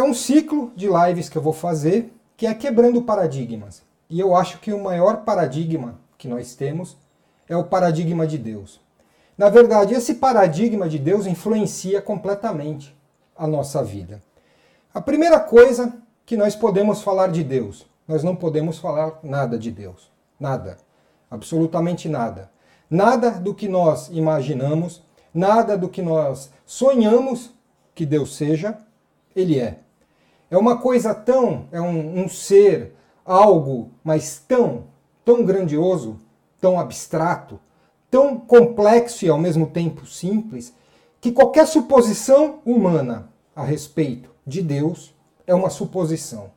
[0.00, 3.82] é um ciclo de lives que eu vou fazer que é quebrando paradigmas.
[4.08, 6.96] E eu acho que o maior paradigma que nós temos
[7.46, 8.80] é o paradigma de Deus.
[9.36, 12.96] Na verdade, esse paradigma de Deus influencia completamente
[13.36, 14.22] a nossa vida.
[14.92, 15.94] A primeira coisa
[16.24, 20.10] que nós podemos falar de Deus, nós não podemos falar nada de Deus.
[20.38, 20.78] Nada.
[21.30, 22.50] Absolutamente nada.
[22.88, 27.50] Nada do que nós imaginamos, nada do que nós sonhamos
[27.94, 28.78] que Deus seja,
[29.36, 29.78] Ele é.
[30.50, 32.92] É uma coisa tão, é um, um ser,
[33.24, 34.84] algo, mas tão,
[35.24, 36.18] tão grandioso,
[36.60, 37.60] tão abstrato,
[38.10, 40.74] tão complexo e ao mesmo tempo simples,
[41.20, 45.14] que qualquer suposição humana a respeito de Deus
[45.46, 46.50] é uma suposição.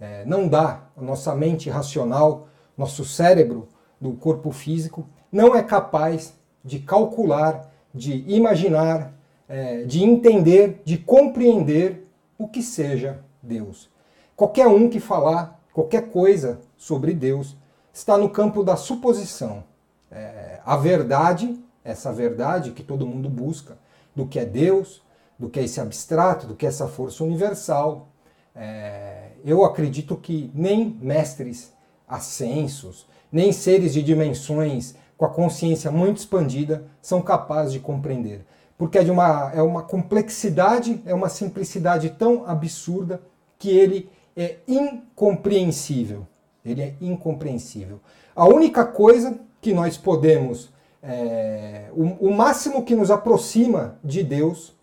[0.00, 2.46] É, não dá, a nossa mente racional,
[2.78, 3.68] nosso cérebro
[4.00, 6.34] do corpo físico, não é capaz
[6.64, 9.12] de calcular, de imaginar,
[9.48, 12.06] é, de entender, de compreender
[12.38, 13.90] o que seja Deus.
[14.36, 17.56] Qualquer um que falar qualquer coisa sobre Deus
[17.92, 19.64] está no campo da suposição.
[20.10, 23.78] É, a verdade, essa verdade que todo mundo busca,
[24.14, 25.02] do que é Deus,
[25.38, 28.08] do que é esse abstrato, do que é essa força universal,
[28.54, 31.72] é, eu acredito que nem mestres
[32.06, 38.44] ascensos, nem seres de dimensões com a consciência muito expandida são capazes de compreender.
[38.76, 43.22] Porque é, de uma, é uma complexidade, é uma simplicidade tão absurda
[43.62, 46.26] que ele é incompreensível.
[46.64, 48.00] Ele é incompreensível.
[48.34, 54.74] A única coisa que nós podemos, é, o, o máximo que nos aproxima de Deus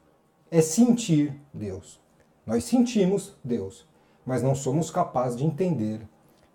[0.49, 1.99] é sentir Deus.
[2.45, 3.85] Nós sentimos Deus,
[4.25, 5.99] mas não somos capazes de entender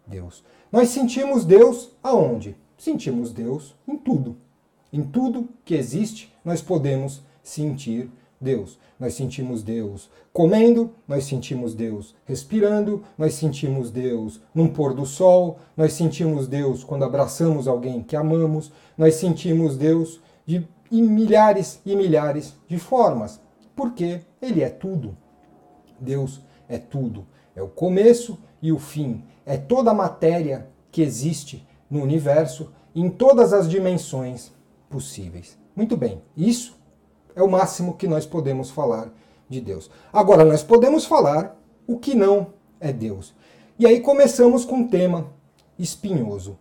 [0.06, 0.42] Deus.
[0.72, 2.56] Nós sentimos Deus aonde?
[2.78, 4.38] Sentimos Deus em tudo.
[4.90, 8.14] Em tudo que existe, nós podemos sentir Deus.
[8.98, 15.58] Nós sentimos Deus comendo, nós sentimos Deus respirando, nós sentimos Deus num pôr do sol,
[15.76, 22.54] nós sentimos Deus quando abraçamos alguém que amamos, nós sentimos Deus de milhares e milhares
[22.68, 23.40] de formas,
[23.74, 25.16] porque Ele é tudo.
[25.98, 27.26] Deus é tudo.
[27.54, 29.22] É o começo e o fim.
[29.46, 34.52] É toda a matéria que existe no universo em todas as dimensões
[34.88, 35.58] possíveis.
[35.74, 36.76] Muito bem, isso
[37.34, 39.08] é o máximo que nós podemos falar
[39.48, 39.90] de Deus.
[40.12, 41.56] Agora, nós podemos falar
[41.86, 42.48] o que não
[42.80, 43.34] é Deus.
[43.78, 45.26] E aí começamos com um tema
[45.78, 46.58] espinhoso.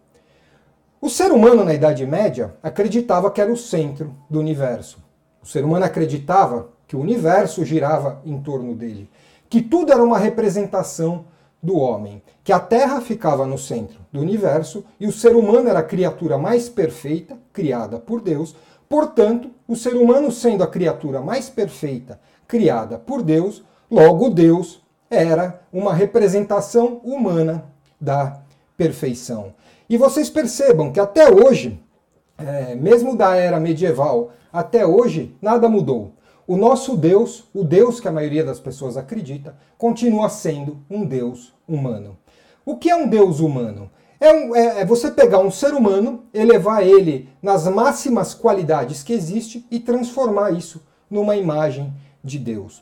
[0.99, 5.03] O ser humano na Idade Média acreditava que era o centro do universo.
[5.41, 9.09] O ser humano acreditava que o universo girava em torno dele,
[9.49, 11.25] que tudo era uma representação
[11.61, 15.79] do homem, que a Terra ficava no centro do universo e o ser humano era
[15.79, 18.55] a criatura mais perfeita criada por Deus,
[18.93, 25.63] Portanto, o ser humano sendo a criatura mais perfeita criada por Deus, logo Deus era
[25.73, 27.65] uma representação humana
[27.99, 28.43] da
[28.77, 29.55] perfeição.
[29.89, 31.83] E vocês percebam que até hoje,
[32.37, 36.11] é, mesmo da era medieval até hoje, nada mudou.
[36.45, 41.51] O nosso Deus, o Deus que a maioria das pessoas acredita, continua sendo um Deus
[41.67, 42.15] humano.
[42.63, 43.89] O que é um Deus humano?
[44.23, 49.11] É, um, é, é, você pegar um ser humano, elevar ele nas máximas qualidades que
[49.11, 52.81] existe e transformar isso numa imagem de Deus.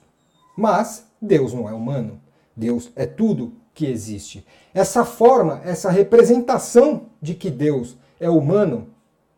[0.55, 2.21] Mas Deus não é humano.
[2.55, 4.45] Deus é tudo que existe.
[4.71, 8.89] Essa forma, essa representação de que Deus é humano,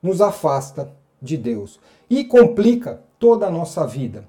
[0.02, 0.92] nos afasta
[1.22, 4.28] de Deus e complica toda a nossa vida.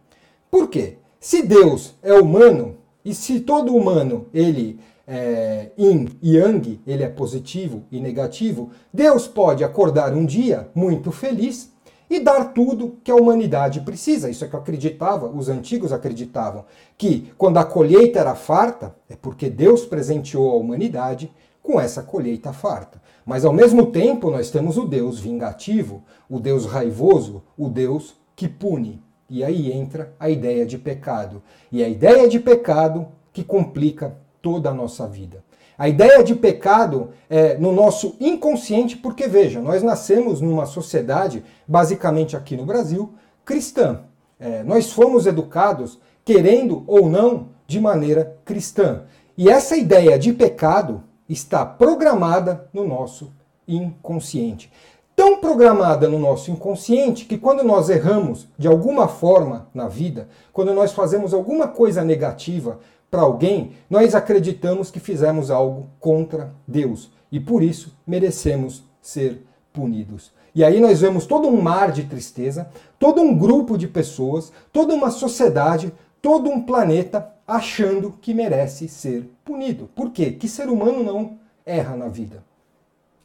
[0.49, 0.99] Por quê?
[1.19, 7.09] Se Deus é humano e se todo humano ele é, yin e yang, ele é
[7.09, 11.73] positivo e negativo, Deus pode acordar um dia muito feliz
[12.09, 14.31] e dar tudo que a humanidade precisa.
[14.31, 16.65] Isso é que eu acreditava, os antigos acreditavam,
[16.97, 21.31] que quando a colheita era farta, é porque Deus presenteou a humanidade
[21.63, 23.01] com essa colheita farta.
[23.25, 28.47] Mas ao mesmo tempo nós temos o Deus vingativo, o Deus raivoso, o Deus que
[28.47, 29.03] pune.
[29.31, 31.43] E aí entra a ideia de pecado.
[31.73, 35.43] E a ideia de pecado que complica toda a nossa vida.
[35.77, 42.37] A ideia de pecado é no nosso inconsciente, porque veja, nós nascemos numa sociedade, basicamente
[42.37, 44.03] aqui no Brasil, cristã.
[44.39, 49.05] É, nós fomos educados, querendo ou não, de maneira cristã.
[49.37, 53.33] E essa ideia de pecado está programada no nosso
[53.67, 54.71] inconsciente.
[55.17, 60.75] Tão programada no nosso inconsciente que quando nós erramos de alguma forma na vida, quando
[60.75, 62.79] nós fazemos alguma coisa negativa,
[63.15, 70.33] para alguém, nós acreditamos que fizemos algo contra Deus e por isso merecemos ser punidos.
[70.53, 72.69] E aí nós vemos todo um mar de tristeza,
[72.99, 79.31] todo um grupo de pessoas, toda uma sociedade, todo um planeta achando que merece ser
[79.45, 79.89] punido.
[79.95, 80.33] Por quê?
[80.33, 82.43] Que ser humano não erra na vida?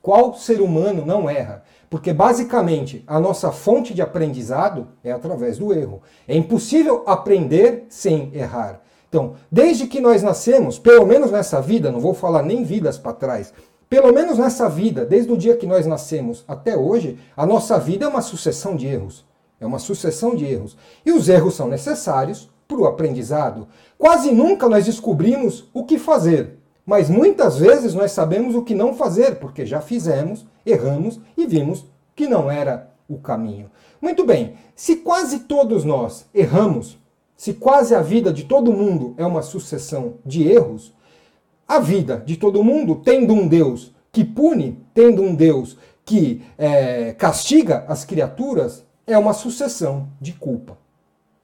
[0.04, 1.64] Qual ser humano não erra?
[1.90, 6.04] Porque basicamente a nossa fonte de aprendizado é através do erro.
[6.28, 8.82] É impossível aprender sem errar.
[9.10, 13.12] Então, desde que nós nascemos, pelo menos nessa vida, não vou falar nem vidas para
[13.12, 13.52] trás,
[13.90, 18.06] pelo menos nessa vida, desde o dia que nós nascemos até hoje, a nossa vida
[18.06, 19.26] é uma sucessão de erros.
[19.60, 20.78] É uma sucessão de erros.
[21.04, 23.68] E os erros são necessários para o aprendizado.
[23.98, 28.94] Quase nunca nós descobrimos o que fazer, mas muitas vezes nós sabemos o que não
[28.94, 31.84] fazer, porque já fizemos, erramos e vimos
[32.16, 33.72] que não era o caminho.
[34.00, 36.99] Muito bem, se quase todos nós erramos,
[37.40, 40.94] se quase a vida de todo mundo é uma sucessão de erros,
[41.66, 47.14] a vida de todo mundo, tendo um Deus que pune, tendo um Deus que é,
[47.14, 50.78] castiga as criaturas, é uma sucessão de culpa.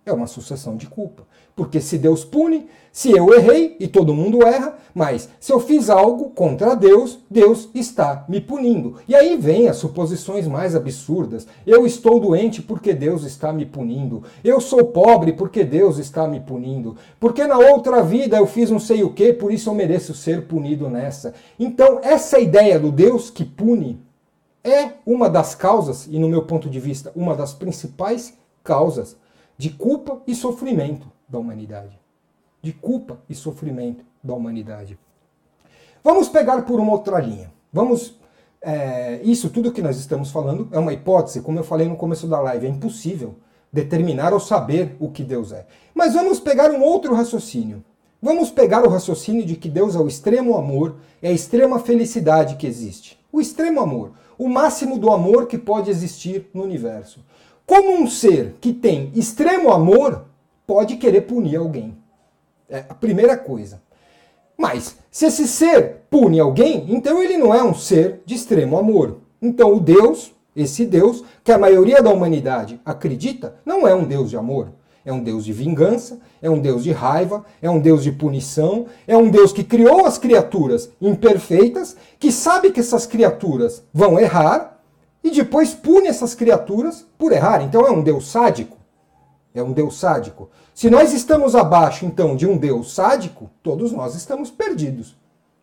[0.06, 1.24] É uma sucessão de culpa.
[1.56, 5.90] Porque se Deus pune, se eu errei, e todo mundo erra, mas se eu fiz
[5.90, 8.98] algo contra Deus, Deus está me punindo.
[9.08, 11.48] E aí vem as suposições mais absurdas.
[11.66, 14.22] Eu estou doente porque Deus está me punindo.
[14.44, 16.96] Eu sou pobre porque Deus está me punindo.
[17.20, 20.46] Porque na outra vida eu fiz não sei o que, por isso eu mereço ser
[20.46, 21.34] punido nessa.
[21.60, 24.00] Então, essa ideia do Deus que pune
[24.64, 29.16] é uma das causas, e no meu ponto de vista, uma das principais causas
[29.58, 32.00] de culpa e sofrimento da humanidade.
[32.62, 34.98] De culpa e sofrimento da humanidade.
[36.04, 37.52] Vamos pegar por uma outra linha.
[37.72, 38.16] Vamos.
[38.62, 42.28] É, isso tudo que nós estamos falando é uma hipótese, como eu falei no começo
[42.28, 43.36] da live, é impossível
[43.72, 45.68] determinar ou saber o que Deus é.
[45.94, 47.84] Mas vamos pegar um outro raciocínio.
[48.22, 52.56] Vamos pegar o raciocínio de que Deus é o extremo amor, é a extrema felicidade
[52.56, 53.20] que existe.
[53.32, 57.20] O extremo amor, o máximo do amor que pode existir no universo.
[57.66, 60.26] Como um ser que tem extremo amor
[60.68, 61.98] pode querer punir alguém?
[62.70, 63.82] É a primeira coisa.
[64.58, 69.18] Mas, se esse ser pune alguém, então ele não é um ser de extremo amor.
[69.42, 74.30] Então, o Deus, esse Deus, que a maioria da humanidade acredita, não é um Deus
[74.30, 74.70] de amor.
[75.04, 78.88] É um Deus de vingança, é um Deus de raiva, é um Deus de punição,
[79.08, 84.75] é um Deus que criou as criaturas imperfeitas, que sabe que essas criaturas vão errar
[85.26, 87.64] e depois pune essas criaturas por errar.
[87.64, 88.78] Então é um Deus sádico.
[89.56, 90.52] É um Deus sádico.
[90.72, 95.18] Se nós estamos abaixo, então, de um Deus sádico, todos nós estamos perdidos.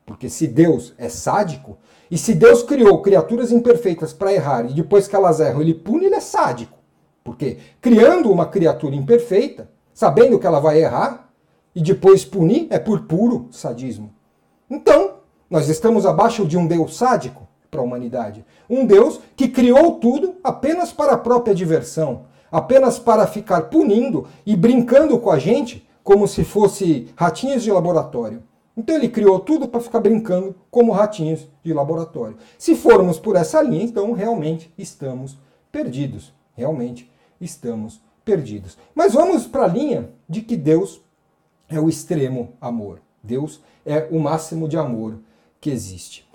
[0.05, 1.79] Porque se Deus é sádico,
[2.11, 6.06] e se Deus criou criaturas imperfeitas para errar, e depois que elas erram, ele pune,
[6.06, 6.76] ele é sádico.
[7.23, 11.31] Porque criando uma criatura imperfeita, sabendo que ela vai errar,
[11.73, 14.12] e depois punir, é por puro sadismo.
[14.69, 15.19] Então,
[15.49, 18.45] nós estamos abaixo de um Deus sádico para a humanidade.
[18.69, 24.55] Um Deus que criou tudo apenas para a própria diversão, apenas para ficar punindo e
[24.55, 28.43] brincando com a gente como se fosse ratinhos de laboratório.
[28.77, 32.37] Então ele criou tudo para ficar brincando como ratinhos de laboratório.
[32.59, 35.39] Se formos por essa linha, então realmente estamos
[35.71, 36.31] perdidos.
[36.55, 37.11] Realmente
[37.41, 38.77] estamos perdidos.
[38.95, 41.01] Mas vamos para a linha de que Deus
[41.71, 43.01] é o extremo amor.
[43.23, 45.17] Deus é o máximo de amor
[45.59, 46.31] que existe.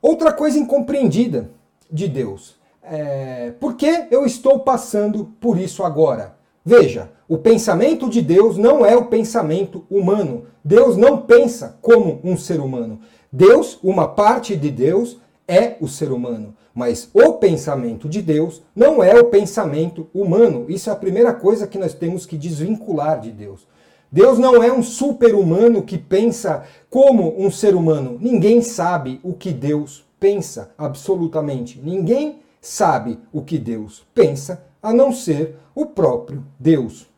[0.00, 1.50] Outra coisa incompreendida
[1.90, 2.56] de Deus.
[2.82, 6.36] É, por que eu estou passando por isso agora?
[6.64, 10.44] Veja, o pensamento de Deus não é o pensamento humano.
[10.64, 13.00] Deus não pensa como um ser humano.
[13.32, 16.54] Deus, uma parte de Deus, é o ser humano.
[16.74, 20.66] Mas o pensamento de Deus não é o pensamento humano.
[20.68, 23.66] Isso é a primeira coisa que nós temos que desvincular de Deus.
[24.10, 28.18] Deus não é um super-humano que pensa como um ser humano.
[28.20, 31.78] Ninguém sabe o que Deus pensa, absolutamente.
[31.80, 37.08] Ninguém sabe o que Deus pensa, a não ser o próprio Deus.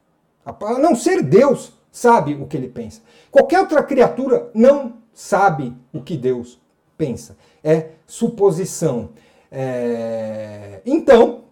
[0.45, 3.03] A não ser Deus sabe o que ele pensa.
[3.31, 6.61] Qualquer outra criatura não sabe o que Deus
[6.97, 7.37] pensa.
[7.63, 9.11] É suposição.
[9.51, 10.81] É...
[10.85, 11.45] Então,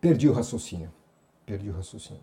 [0.00, 0.90] perdi o raciocínio.
[1.46, 2.22] Perdi o raciocínio.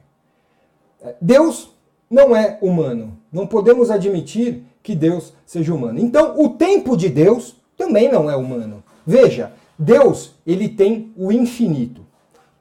[1.02, 1.77] É, Deus
[2.10, 3.18] não é humano.
[3.32, 6.00] Não podemos admitir que Deus seja humano.
[6.00, 8.84] Então, o tempo de Deus também não é humano.
[9.06, 12.06] Veja, Deus, ele tem o infinito.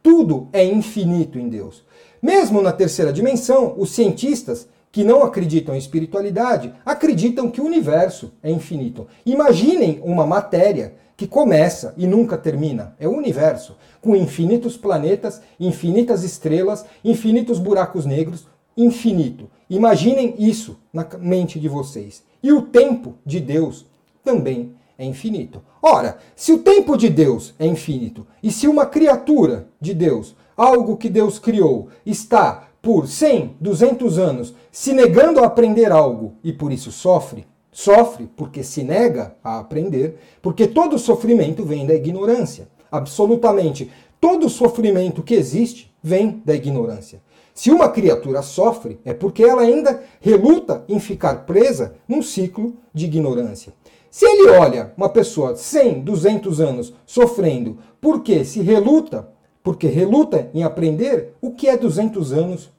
[0.02, 1.84] Tudo é infinito em Deus.
[2.20, 8.32] Mesmo na terceira dimensão, os cientistas que não acreditam em espiritualidade acreditam que o universo
[8.42, 9.06] é infinito.
[9.24, 12.94] Imaginem uma matéria que começa e nunca termina.
[12.98, 19.48] É o universo, com infinitos planetas, infinitas estrelas, infinitos buracos negros, infinito.
[19.68, 22.22] Imaginem isso na mente de vocês.
[22.42, 23.86] E o tempo de Deus
[24.24, 25.62] também é infinito.
[25.82, 30.96] Ora, se o tempo de Deus é infinito, e se uma criatura de Deus, algo
[30.96, 36.72] que Deus criou, está por 100, 200 anos se negando a aprender algo e por
[36.72, 42.68] isso sofre, sofre porque se nega a aprender, porque todo sofrimento vem da ignorância.
[42.90, 43.90] Absolutamente
[44.20, 47.20] todo sofrimento que existe vem da ignorância.
[47.56, 53.06] Se uma criatura sofre, é porque ela ainda reluta em ficar presa num ciclo de
[53.06, 53.72] ignorância.
[54.10, 59.30] Se ele olha uma pessoa 100, 200 anos sofrendo, porque se reluta,
[59.62, 62.70] porque reluta em aprender, o que é 200 anos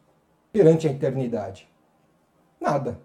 [0.54, 1.68] perante a eternidade?
[2.62, 3.00] Nada.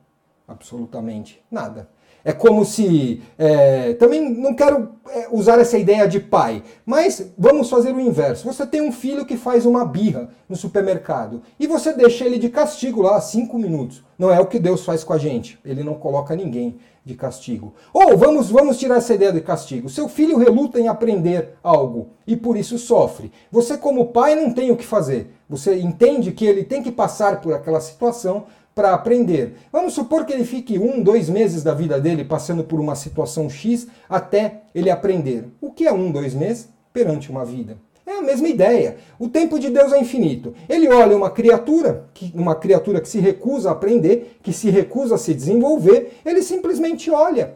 [0.46, 1.88] Absolutamente nada.
[2.24, 3.20] É como se.
[3.36, 8.46] É, também não quero é, usar essa ideia de pai, mas vamos fazer o inverso.
[8.46, 12.48] Você tem um filho que faz uma birra no supermercado e você deixa ele de
[12.48, 14.04] castigo lá cinco minutos.
[14.18, 15.58] Não é o que Deus faz com a gente.
[15.64, 17.74] Ele não coloca ninguém de castigo.
[17.92, 19.88] Ou vamos, vamos tirar essa ideia de castigo.
[19.88, 23.32] Seu filho reluta em aprender algo e por isso sofre.
[23.50, 25.32] Você, como pai, não tem o que fazer.
[25.48, 29.54] Você entende que ele tem que passar por aquela situação para aprender.
[29.70, 33.48] Vamos supor que ele fique um, dois meses da vida dele passando por uma situação
[33.48, 35.48] X até ele aprender.
[35.60, 37.76] O que é um, dois meses perante uma vida?
[38.06, 38.96] É a mesma ideia.
[39.18, 40.54] O tempo de Deus é infinito.
[40.68, 45.18] Ele olha uma criatura, uma criatura que se recusa a aprender, que se recusa a
[45.18, 47.54] se desenvolver, ele simplesmente olha.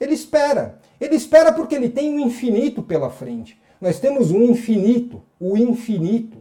[0.00, 0.80] Ele espera.
[1.00, 3.60] Ele espera porque ele tem o um infinito pela frente.
[3.80, 6.38] Nós temos um infinito, o infinito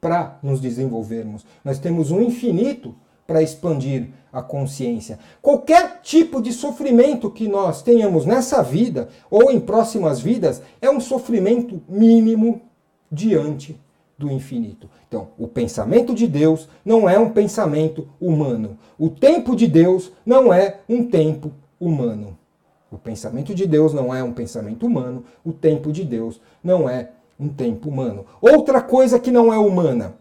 [0.00, 1.46] para nos desenvolvermos.
[1.64, 2.94] Nós temos um infinito
[3.32, 5.18] para expandir a consciência.
[5.40, 11.00] Qualquer tipo de sofrimento que nós tenhamos nessa vida ou em próximas vidas é um
[11.00, 12.60] sofrimento mínimo
[13.10, 13.80] diante
[14.18, 14.86] do infinito.
[15.08, 18.76] Então, o pensamento de Deus não é um pensamento humano.
[18.98, 22.36] O tempo de Deus não é um tempo humano.
[22.90, 25.24] O pensamento de Deus não é um pensamento humano.
[25.42, 27.08] O tempo de Deus não é
[27.40, 28.26] um tempo humano.
[28.42, 30.20] Outra coisa que não é humana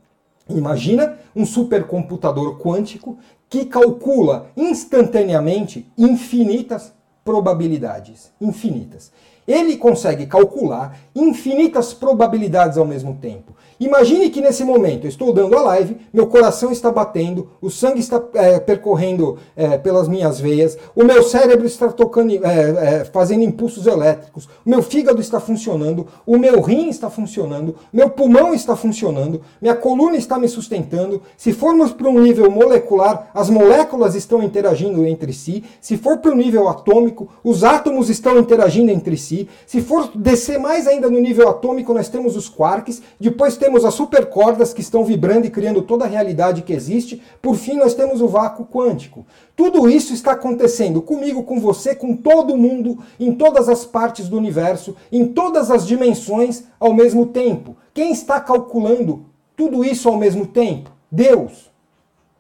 [0.50, 3.18] Imagina um supercomputador quântico
[3.50, 6.94] que calcula instantaneamente infinitas
[7.24, 8.32] probabilidades.
[8.40, 9.12] Infinitas.
[9.48, 13.56] Ele consegue calcular infinitas probabilidades ao mesmo tempo.
[13.82, 18.00] Imagine que nesse momento eu estou dando a live, meu coração está batendo, o sangue
[18.00, 23.88] está é, percorrendo é, pelas minhas veias, o meu cérebro está tocando, é, fazendo impulsos
[23.88, 29.42] elétricos, o meu fígado está funcionando, o meu rim está funcionando, meu pulmão está funcionando,
[29.60, 31.20] minha coluna está me sustentando.
[31.36, 35.64] Se formos para um nível molecular, as moléculas estão interagindo entre si.
[35.82, 39.50] Se for para o nível atômico, os átomos estão interagindo entre si.
[39.66, 43.86] Se for descer mais ainda no nível atômico, nós temos os quarks, depois temos temos
[43.86, 47.24] as supercordas que estão vibrando e criando toda a realidade que existe.
[47.42, 49.26] Por fim, nós temos o vácuo quântico.
[49.56, 54.38] Tudo isso está acontecendo comigo, com você, com todo mundo, em todas as partes do
[54.38, 57.78] universo, em todas as dimensões ao mesmo tempo.
[57.94, 59.26] Quem está calculando
[59.56, 60.92] tudo isso ao mesmo tempo?
[61.10, 61.72] Deus,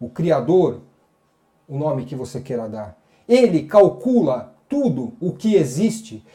[0.01, 0.81] o Criador,
[1.65, 2.97] o nome que você queira dar.
[3.25, 6.25] Ele calcula tudo o que existe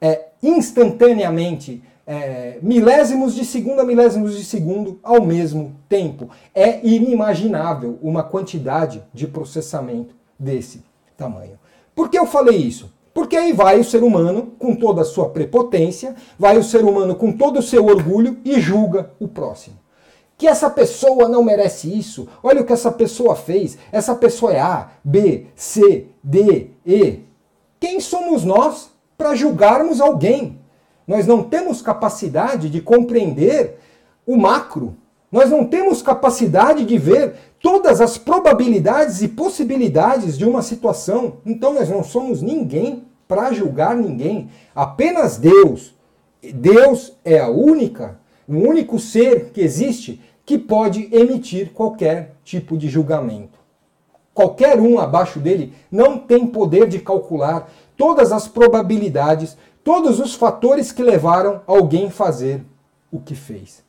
[0.00, 6.28] é, instantaneamente é, milésimos de segundo a milésimos de segundo ao mesmo tempo.
[6.52, 10.82] É inimaginável uma quantidade de processamento desse
[11.16, 11.56] tamanho.
[11.94, 12.92] Por que eu falei isso?
[13.14, 17.14] Porque aí vai o ser humano com toda a sua prepotência, vai o ser humano
[17.14, 19.76] com todo o seu orgulho e julga o próximo.
[20.36, 22.26] Que essa pessoa não merece isso.
[22.42, 23.78] Olha o que essa pessoa fez.
[23.92, 27.20] Essa pessoa é A, B, C, D, E.
[27.78, 30.59] Quem somos nós para julgarmos alguém?
[31.06, 33.78] Nós não temos capacidade de compreender
[34.26, 34.96] o macro.
[35.30, 41.38] Nós não temos capacidade de ver todas as probabilidades e possibilidades de uma situação.
[41.44, 44.50] Então nós não somos ninguém para julgar ninguém.
[44.74, 45.94] Apenas Deus.
[46.54, 52.88] Deus é a única, o único ser que existe que pode emitir qualquer tipo de
[52.88, 53.58] julgamento.
[54.32, 59.56] Qualquer um abaixo dele não tem poder de calcular todas as probabilidades
[59.90, 62.64] todos os fatores que levaram alguém a fazer
[63.10, 63.82] o que fez.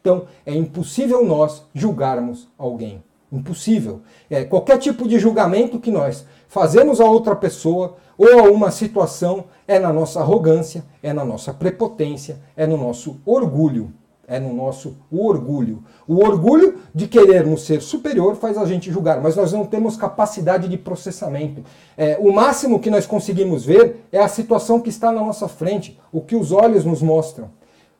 [0.00, 3.02] Então, é impossível nós julgarmos alguém.
[3.32, 4.00] Impossível.
[4.30, 9.46] É, qualquer tipo de julgamento que nós fazemos a outra pessoa ou a uma situação
[9.66, 13.92] é na nossa arrogância, é na nossa prepotência, é no nosso orgulho
[14.28, 15.82] é no nosso orgulho.
[16.06, 20.68] O orgulho de querermos ser superior faz a gente julgar, mas nós não temos capacidade
[20.68, 21.64] de processamento.
[21.96, 25.98] É, o máximo que nós conseguimos ver é a situação que está na nossa frente,
[26.12, 27.50] o que os olhos nos mostram.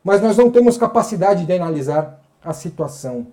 [0.04, 3.28] Mas nós não temos capacidade de analisar a situação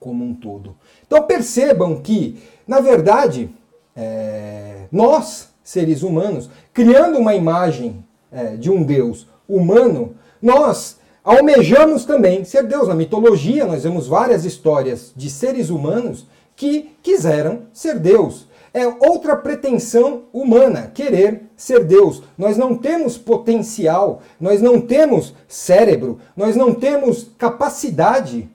[0.00, 0.76] como um todo.
[1.06, 3.50] Então percebam que, na verdade,
[3.94, 12.44] é, nós, seres humanos, criando uma imagem é, de um Deus humano, nós almejamos também
[12.44, 12.86] ser Deus.
[12.86, 18.46] Na mitologia, nós vemos várias histórias de seres humanos que quiseram ser Deus.
[18.72, 22.22] É outra pretensão humana, querer ser Deus.
[22.38, 28.48] Nós não temos potencial, nós não temos cérebro, nós não temos capacidade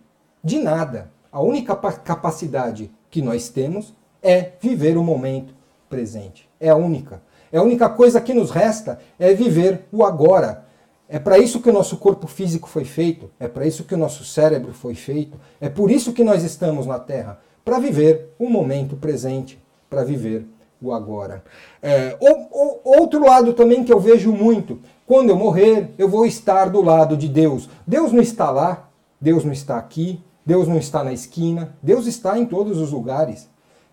[0.43, 1.11] de nada.
[1.31, 5.53] A única capacidade que nós temos é viver o momento
[5.89, 6.47] presente.
[6.59, 7.21] É a única.
[7.51, 10.70] É a única coisa que nos resta é viver o agora.
[11.13, 13.97] É para isso que o nosso corpo físico foi feito, é para isso que o
[13.97, 18.49] nosso cérebro foi feito, é por isso que nós estamos na Terra para viver o
[18.49, 20.47] momento presente, para viver
[20.81, 21.43] o agora.
[21.81, 26.25] É, o, o, outro lado também que eu vejo muito, quando eu morrer, eu vou
[26.25, 27.67] estar do lado de Deus.
[27.85, 28.89] Deus não está lá,
[29.19, 33.49] Deus não está aqui, Deus não está na esquina, Deus está em todos os lugares.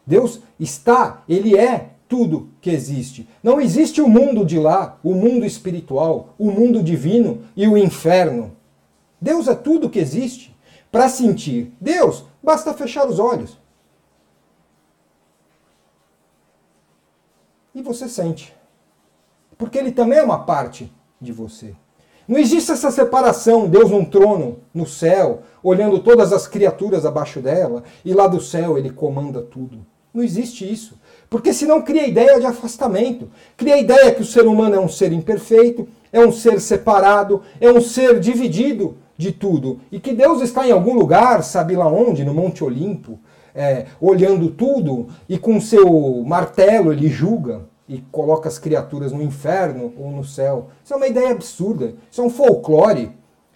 [0.06, 3.28] Deus está, Ele é tudo que existe.
[3.42, 8.56] Não existe o mundo de lá, o mundo espiritual, o mundo divino e o inferno.
[9.20, 10.56] Deus é tudo que existe.
[10.90, 13.58] Para sentir Deus, basta fechar os olhos.
[17.74, 18.54] E você sente.
[19.56, 21.74] Porque Ele também é uma parte de você.
[22.26, 27.82] Não existe essa separação, Deus num trono, no céu, olhando todas as criaturas abaixo dela,
[28.04, 29.86] e lá do céu ele comanda tudo.
[30.12, 30.98] Não existe isso.
[31.30, 33.28] Porque senão cria a ideia de afastamento.
[33.56, 37.42] Cria a ideia que o ser humano é um ser imperfeito, é um ser separado,
[37.60, 39.80] é um ser dividido de tudo.
[39.92, 43.18] E que Deus está em algum lugar, sabe lá onde, no Monte Olimpo,
[43.54, 49.92] é, olhando tudo e com seu martelo ele julga e coloca as criaturas no inferno
[49.98, 50.68] ou no céu.
[50.84, 51.94] Isso é uma ideia absurda.
[52.10, 53.10] Isso é um folclore.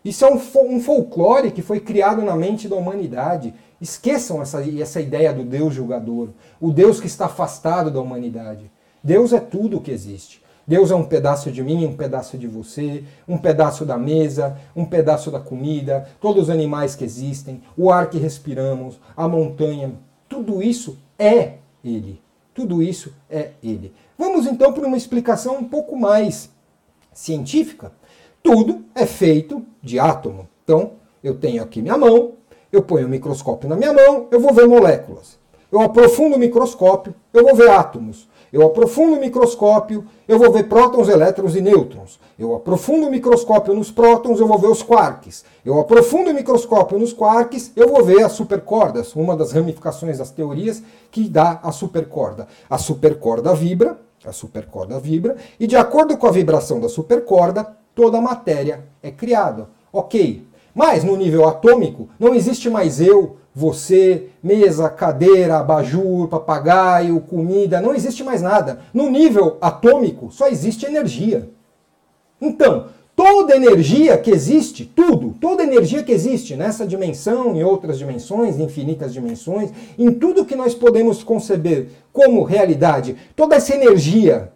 [0.05, 0.41] Isso é um,
[0.75, 3.55] um folclore que foi criado na mente da humanidade.
[3.83, 6.29] Esqueçam essa, essa ideia do Deus julgador,
[6.61, 8.71] o Deus que está afastado da humanidade.
[9.03, 10.41] Deus é tudo o que existe.
[10.65, 14.85] Deus é um pedaço de mim, um pedaço de você, um pedaço da mesa, um
[14.85, 19.95] pedaço da comida, todos os animais que existem, o ar que respiramos, a montanha,
[20.29, 22.23] tudo isso é Ele.
[22.55, 23.93] Tudo isso é Ele.
[24.17, 26.49] Vamos então para uma explicação um pouco mais
[27.13, 27.91] científica.
[28.41, 30.49] Tudo é feito de átomo.
[30.63, 30.93] Então,
[31.25, 32.35] eu tenho aqui minha mão,
[32.73, 35.39] eu ponho o microscópio na minha mão, eu vou ver moléculas.
[35.71, 38.29] Eu aprofundo o microscópio, eu vou ver átomos.
[38.53, 42.21] Eu aprofundo o microscópio, eu vou ver prótons, elétrons e nêutrons.
[42.39, 45.43] Eu aprofundo o microscópio nos prótons, eu vou ver os quarks.
[45.65, 50.31] Eu aprofundo o microscópio nos quarks, eu vou ver as supercordas, uma das ramificações das
[50.31, 52.47] teorias que dá a supercorda.
[52.69, 58.19] A supercorda vibra, a supercorda vibra, e de acordo com a vibração da supercorda, toda
[58.19, 59.69] a matéria é criada.
[59.91, 67.81] Ok, mas no nível atômico, não existe mais eu, você, mesa, cadeira, abajur, papagaio, comida,
[67.81, 68.81] não existe mais nada.
[68.95, 71.51] No nível atômico, só existe energia.
[72.41, 78.59] Então, toda energia que existe, tudo, toda energia que existe nessa dimensão, em outras dimensões,
[78.59, 84.51] infinitas dimensões, em tudo que nós podemos conceber como realidade, toda essa energia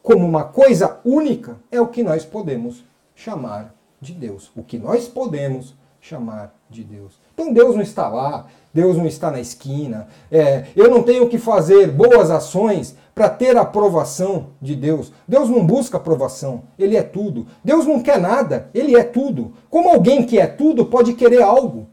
[0.00, 4.50] como uma coisa única é o que nós podemos chamar de Deus.
[4.56, 7.18] O que nós podemos chamar de Deus.
[7.34, 10.08] Então Deus não está lá, Deus não está na esquina.
[10.30, 15.12] É, eu não tenho que fazer boas ações para ter a aprovação de Deus.
[15.26, 17.46] Deus não busca aprovação, Ele é tudo.
[17.64, 19.54] Deus não quer nada, Ele é tudo.
[19.68, 21.88] Como alguém que é tudo pode querer algo?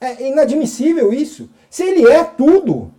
[0.00, 1.48] É inadmissível isso.
[1.70, 2.92] Se Ele é tudo,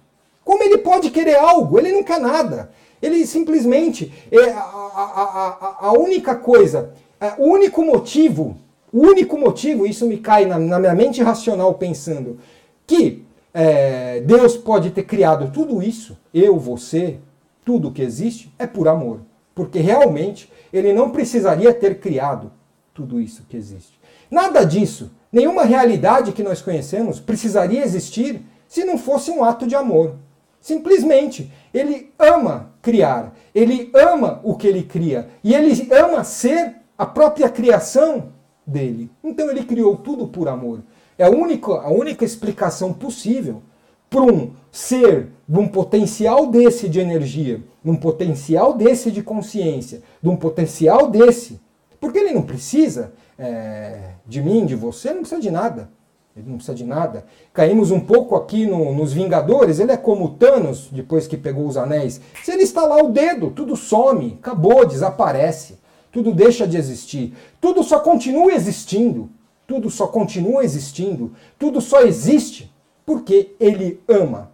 [0.43, 1.78] como Ele pode querer algo?
[1.78, 2.71] Ele não quer nada.
[3.02, 6.93] Ele simplesmente é a, a, a, a única coisa
[7.38, 8.58] o único motivo,
[8.91, 12.39] o único motivo, isso me cai na, na minha mente racional pensando,
[12.88, 17.17] que é, Deus pode ter criado tudo isso, eu, você,
[17.65, 19.21] tudo que existe, é por amor.
[19.53, 22.51] Porque realmente ele não precisaria ter criado
[22.93, 23.99] tudo isso que existe.
[24.32, 29.75] Nada disso, nenhuma realidade que nós conhecemos precisaria existir se não fosse um ato de
[29.75, 30.15] amor.
[30.62, 37.05] Simplesmente, ele ama criar, ele ama o que ele cria e ele ama ser a
[37.05, 38.33] própria criação
[38.67, 39.09] dele.
[39.23, 40.81] Então ele criou tudo por amor.
[41.17, 43.62] É a única, a única explicação possível
[44.09, 50.01] para um ser de um potencial desse de energia, de um potencial desse de consciência,
[50.21, 51.62] de um potencial desse.
[52.01, 55.89] Porque ele não precisa é, de mim, de você, não precisa de nada.
[56.35, 57.25] Ele não precisa de nada.
[57.53, 61.77] Caímos um pouco aqui no, nos Vingadores, ele é como Thanos, depois que pegou os
[61.77, 62.19] anéis.
[62.43, 65.79] Se ele estalar o dedo, tudo some, acabou, desaparece
[66.12, 67.34] tudo deixa de existir.
[67.62, 69.30] Tudo só continua existindo.
[69.67, 71.34] Tudo só continua existindo.
[71.58, 72.72] Tudo só existe
[73.06, 74.52] porque ele ama.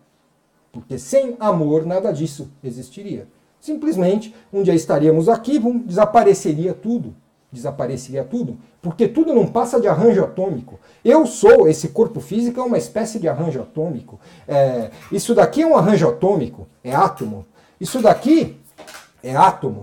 [0.72, 3.28] Porque sem amor nada disso existiria.
[3.60, 7.16] Simplesmente um dia estaríamos aqui, desapareceria tudo.
[7.52, 8.58] desapareceria tudo?
[8.82, 10.80] Porque tudo não passa de arranjo atômico.
[11.04, 14.20] Eu sou, esse corpo físico é uma espécie de arranjo atômico.
[14.48, 17.46] É, isso daqui é um arranjo atômico, é átomo.
[17.80, 18.58] Isso daqui
[19.24, 19.82] é átomo,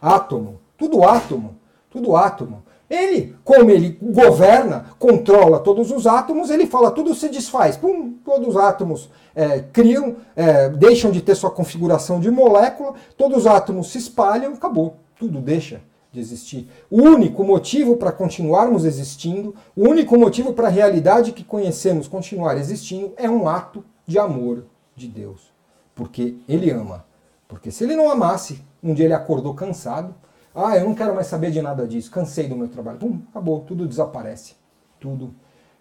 [0.00, 1.54] átomo, tudo átomo,
[1.88, 2.64] tudo átomo.
[2.90, 7.76] Ele, como ele governa, controla todos os átomos, ele fala tudo se desfaz.
[7.76, 13.38] Pum, todos os átomos é, criam, é, deixam de ter sua configuração de molécula, todos
[13.38, 14.96] os átomos se espalham, acabou.
[15.16, 16.68] Tudo deixa de existir.
[16.90, 22.58] O único motivo para continuarmos existindo, o único motivo para a realidade que conhecemos continuar
[22.58, 24.64] existindo é um ato de amor
[24.96, 25.52] de Deus.
[25.94, 27.04] Porque Ele ama.
[27.46, 30.12] Porque se Ele não amasse, um dia Ele acordou cansado,
[30.54, 32.98] ah, eu não quero mais saber de nada disso, cansei do meu trabalho.
[32.98, 34.54] Pum, acabou, tudo desaparece.
[35.00, 35.34] Tudo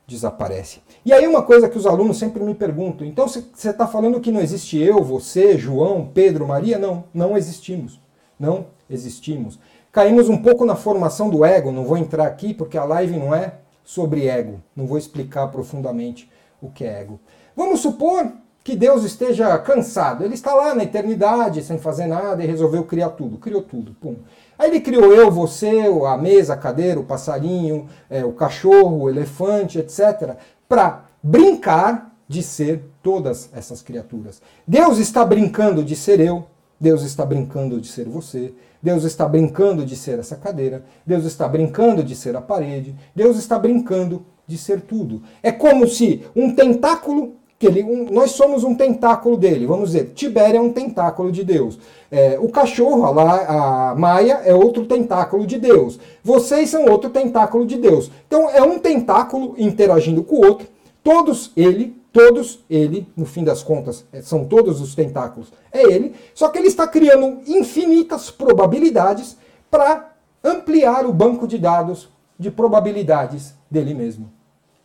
[0.07, 0.81] desaparece.
[1.05, 4.31] E aí uma coisa que os alunos sempre me perguntam, então você está falando que
[4.31, 6.77] não existe eu, você, João, Pedro, Maria?
[6.77, 7.99] Não, não existimos.
[8.39, 9.59] Não existimos.
[9.91, 13.35] Caímos um pouco na formação do ego, não vou entrar aqui porque a live não
[13.35, 16.29] é sobre ego, não vou explicar profundamente
[16.61, 17.19] o que é ego.
[17.55, 18.31] Vamos supor
[18.63, 23.09] que Deus esteja cansado, ele está lá na eternidade sem fazer nada e resolveu criar
[23.09, 24.17] tudo, criou tudo, pum.
[24.57, 29.09] Aí ele criou eu, você, a mesa, a cadeira, o passarinho, é, o cachorro, o
[29.09, 30.35] elefante, etc.,
[30.69, 34.41] para brincar de ser todas essas criaturas.
[34.65, 36.45] Deus está brincando de ser eu,
[36.79, 41.47] Deus está brincando de ser você, Deus está brincando de ser essa cadeira, Deus está
[41.47, 45.23] brincando de ser a parede, Deus está brincando de ser tudo.
[45.41, 50.13] É como se um tentáculo que ele, um, nós somos um tentáculo dele, vamos dizer,
[50.15, 51.77] Tibério é um tentáculo de Deus.
[52.09, 55.99] É, o cachorro, a, lá, a Maia, é outro tentáculo de Deus.
[56.23, 58.09] Vocês são outro tentáculo de Deus.
[58.25, 60.67] Então é um tentáculo interagindo com o outro,
[61.03, 66.15] todos ele, todos ele, no fim das contas, é, são todos os tentáculos, é ele,
[66.33, 69.37] só que ele está criando infinitas probabilidades
[69.69, 74.31] para ampliar o banco de dados de probabilidades dele mesmo.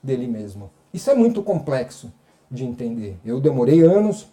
[0.02, 0.70] Dele mesmo.
[0.92, 2.12] Isso é muito complexo
[2.50, 3.16] de entender.
[3.24, 4.26] Eu demorei anos,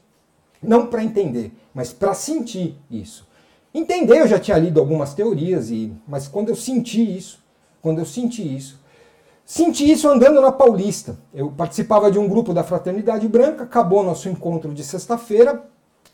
[0.62, 3.28] não para entender, mas para sentir isso.
[3.74, 7.40] Entender, eu já tinha lido algumas teorias, e, mas quando eu senti isso,
[7.82, 8.80] quando eu senti isso,
[9.46, 11.18] senti isso andando na Paulista.
[11.34, 15.64] Eu participava de um grupo da Fraternidade Branca, acabou nosso encontro de sexta-feira,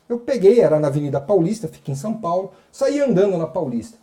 [0.08, 3.96] eu peguei, era na Avenida Paulista, fiquei em São Paulo, saí andando na Paulista.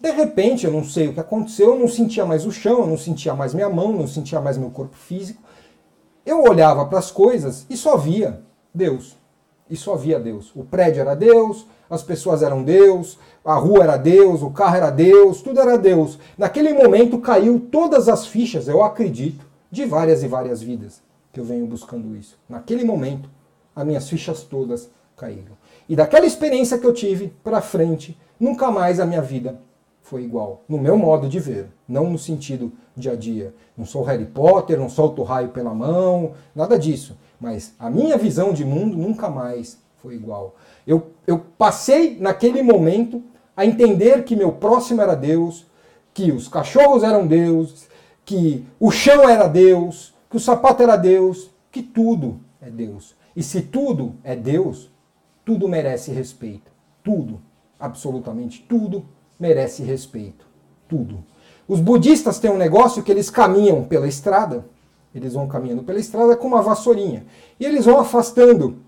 [0.00, 2.86] De repente, eu não sei o que aconteceu, eu não sentia mais o chão, eu
[2.86, 5.42] não sentia mais minha mão, não sentia mais meu corpo físico.
[6.24, 8.40] Eu olhava para as coisas e só via
[8.74, 9.16] Deus.
[9.68, 10.50] E só via Deus.
[10.54, 14.90] O prédio era Deus, as pessoas eram Deus, a rua era Deus, o carro era
[14.90, 16.18] Deus, tudo era Deus.
[16.36, 21.02] Naquele momento caiu todas as fichas, eu acredito, de várias e várias vidas
[21.32, 22.36] que eu venho buscando isso.
[22.48, 23.28] Naquele momento,
[23.74, 25.58] as minhas fichas todas caíram.
[25.88, 29.60] E daquela experiência que eu tive para frente, nunca mais a minha vida
[30.10, 33.54] foi igual, no meu modo de ver, não no sentido dia a dia.
[33.78, 37.16] Não sou Harry Potter, não solto raio pela mão, nada disso.
[37.40, 40.56] Mas a minha visão de mundo nunca mais foi igual.
[40.84, 43.22] Eu, eu passei naquele momento
[43.56, 45.64] a entender que meu próximo era Deus,
[46.12, 47.86] que os cachorros eram Deus,
[48.24, 53.14] que o chão era Deus, que o sapato era Deus, que tudo é Deus.
[53.36, 54.90] E se tudo é Deus,
[55.44, 56.72] tudo merece respeito.
[57.00, 57.40] Tudo,
[57.78, 59.04] absolutamente tudo
[59.40, 60.46] merece respeito.
[60.86, 61.24] Tudo.
[61.66, 64.66] Os budistas têm um negócio que eles caminham pela estrada,
[65.14, 67.24] eles vão caminhando pela estrada com uma vassourinha.
[67.58, 68.78] E eles vão afastando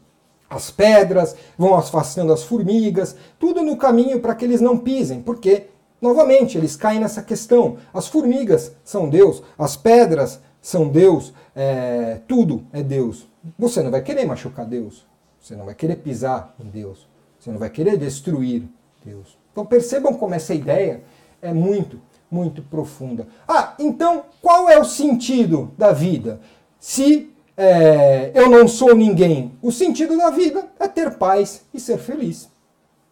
[0.51, 5.69] as pedras, vão afastando as formigas, tudo no caminho para que eles não pisem, porque,
[6.01, 7.79] novamente, eles caem nessa questão.
[7.95, 13.27] As formigas são Deus, as pedras são Deus, é, tudo é Deus.
[13.59, 15.07] Você não vai querer machucar Deus,
[15.41, 18.69] você não vai querer pisar em Deus, você não vai querer destruir
[19.05, 19.42] Deus.
[19.53, 21.03] Então percebam como essa ideia
[21.41, 23.27] é muito, muito profunda.
[23.47, 26.41] Ah, então qual é o sentido da vida?
[26.81, 31.99] Se é, eu não sou ninguém, o sentido da vida é ter paz e ser
[31.99, 32.51] feliz.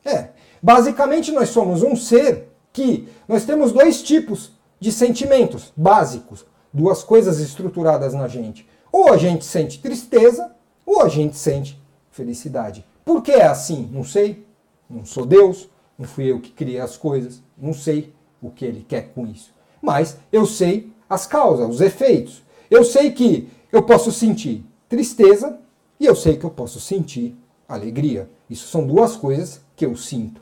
[0.04, 0.30] É.
[0.62, 7.38] Basicamente, nós somos um ser que nós temos dois tipos de sentimentos básicos, duas coisas
[7.38, 8.68] estruturadas na gente.
[8.92, 10.52] Ou a gente sente tristeza,
[10.84, 12.84] ou a gente sente felicidade.
[13.04, 13.88] Por que é assim?
[13.92, 14.46] Não sei.
[14.88, 15.68] Não sou Deus,
[16.00, 18.10] não fui eu que criei as coisas, não sei
[18.40, 19.52] o que ele quer com isso.
[19.82, 22.42] Mas eu sei as causas, os efeitos.
[22.70, 25.60] Eu sei que eu posso sentir tristeza
[26.00, 27.36] e eu sei que eu posso sentir
[27.68, 28.30] alegria.
[28.48, 30.40] Isso são duas coisas que eu sinto.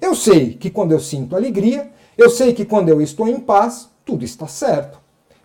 [0.00, 3.90] Eu sei que quando eu sinto alegria, eu sei que quando eu estou em paz,
[4.04, 5.00] tudo está certo.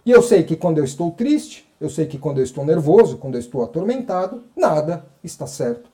[0.06, 3.17] E eu sei que quando eu estou triste, eu sei que quando eu estou nervoso,
[3.17, 5.89] quando eu estou atormentado, nada está certo.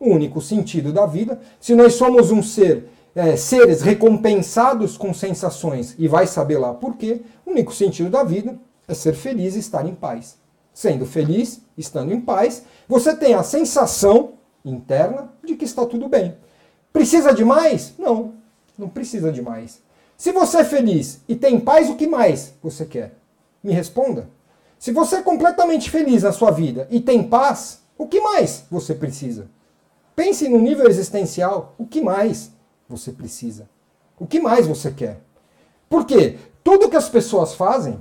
[0.00, 1.38] O único sentido da vida.
[1.60, 6.96] Se nós somos um ser é, seres recompensados com sensações e vai saber lá por
[6.96, 7.22] quê.
[7.44, 10.38] O único sentido da vida é ser feliz e estar em paz.
[10.72, 14.34] Sendo feliz, estando em paz, você tem a sensação
[14.64, 16.36] interna de que está tudo bem.
[16.92, 17.94] Precisa de mais?
[17.98, 18.34] Não,
[18.78, 19.80] não precisa de mais.
[20.16, 23.14] Se você é feliz e tem paz, o que mais você quer?
[23.62, 24.28] Me responda.
[24.78, 28.94] Se você é completamente feliz na sua vida e tem paz, o que mais você
[28.94, 29.48] precisa?
[30.20, 31.74] Pense no nível existencial.
[31.78, 32.52] O que mais
[32.86, 33.70] você precisa?
[34.18, 35.22] O que mais você quer?
[35.88, 37.98] Porque tudo que as pessoas fazem,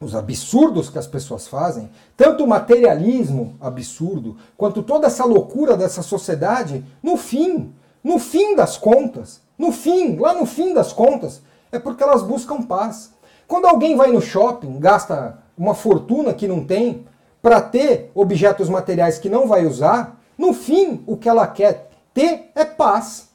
[0.00, 6.02] os absurdos que as pessoas fazem, tanto o materialismo absurdo, quanto toda essa loucura dessa
[6.02, 11.80] sociedade, no fim, no fim das contas, no fim, lá no fim das contas, é
[11.80, 13.12] porque elas buscam paz.
[13.48, 17.08] Quando alguém vai no shopping, gasta uma fortuna que não tem,
[17.42, 22.50] para ter objetos materiais que não vai usar, no fim, o que ela quer ter
[22.54, 23.28] é paz.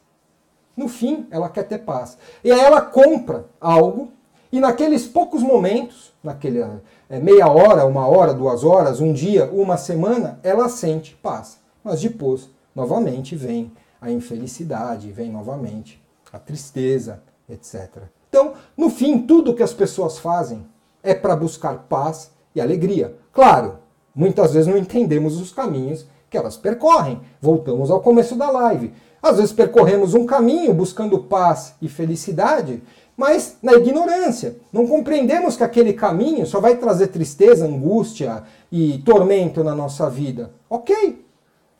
[0.76, 2.18] No fim, ela quer ter paz.
[2.44, 4.12] E aí ela compra algo
[4.52, 6.66] e naqueles poucos momentos, naquele
[7.08, 11.60] é, meia hora, uma hora, duas horas, um dia, uma semana, ela sente paz.
[11.84, 18.02] Mas depois, novamente, vem a infelicidade, vem novamente a tristeza, etc.
[18.30, 20.66] Então, no fim, tudo que as pessoas fazem
[21.04, 23.16] é para buscar paz e alegria.
[23.32, 23.78] Claro,
[24.16, 27.22] muitas vezes não entendemos os caminhos que elas percorrem.
[27.42, 28.94] Voltamos ao começo da live.
[29.22, 32.84] Às vezes percorremos um caminho buscando paz e felicidade,
[33.18, 34.58] mas na ignorância.
[34.72, 40.52] Não compreendemos que aquele caminho só vai trazer tristeza, angústia e tormento na nossa vida.
[40.70, 41.26] Ok,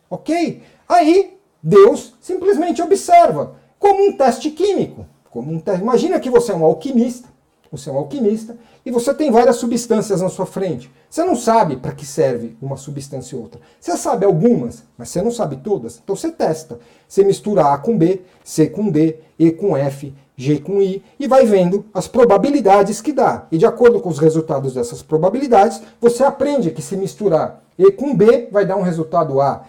[0.10, 0.64] ok.
[0.88, 5.06] Aí Deus simplesmente observa, como um teste químico.
[5.30, 5.82] Como um teste.
[5.82, 7.28] Imagina que você é um alquimista,
[7.72, 10.92] você é um alquimista e você tem várias substâncias na sua frente.
[11.10, 13.60] Você não sabe para que serve uma substância ou outra.
[13.80, 16.00] Você sabe algumas, mas você não sabe todas.
[16.04, 16.80] Então você testa.
[17.08, 21.28] Você mistura A com B, C com D, E com F, G com I e
[21.28, 23.48] vai vendo as probabilidades que dá.
[23.52, 28.16] E de acordo com os resultados dessas probabilidades, você aprende que se misturar E com
[28.16, 29.64] B vai dar um resultado A,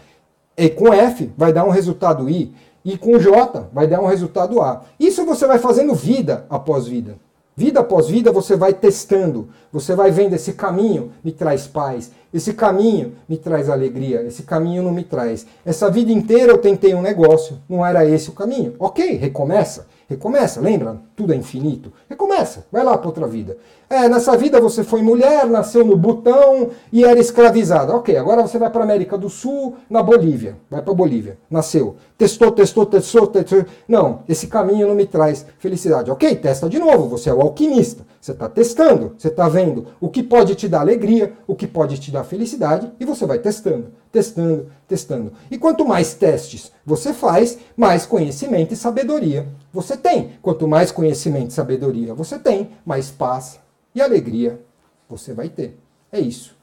[0.57, 2.53] E com F vai dar um resultado I,
[2.85, 4.83] I com J vai dar um resultado A.
[4.99, 7.17] Isso você vai fazendo vida após vida.
[7.59, 12.53] Vida após vida você vai testando, você vai vendo esse caminho me traz paz, esse
[12.53, 15.47] caminho me traz alegria, esse caminho não me traz.
[15.65, 18.75] Essa vida inteira eu tentei um negócio, não era esse o caminho.
[18.79, 19.87] Ok, recomeça.
[20.07, 21.01] Recomeça, lembra?
[21.17, 21.91] Tudo é infinito.
[22.11, 23.57] Recomeça, vai lá para outra vida.
[23.89, 27.95] É, nessa vida você foi mulher, nasceu no Butão e era escravizada.
[27.95, 30.59] Ok, agora você vai para América do Sul, na Bolívia.
[30.71, 31.39] Vai para Bolívia.
[31.51, 31.97] Nasceu.
[32.19, 33.65] Testou, testou, testou, testou.
[33.89, 36.11] Não, esse caminho não me traz felicidade.
[36.11, 37.09] Ok, testa de novo.
[37.09, 38.05] Você é o alquimista.
[38.21, 41.97] Você está testando, você está vendo o que pode te dar alegria, o que pode
[41.97, 45.33] te dar felicidade e você vai testando, testando, testando.
[45.49, 50.31] E quanto mais testes você faz, mais conhecimento e sabedoria você tem.
[50.41, 53.61] Quanto mais conhecimento e sabedoria você tem, mais paz
[53.95, 54.61] e alegria
[55.09, 55.79] você vai ter.
[56.13, 56.57] É isso.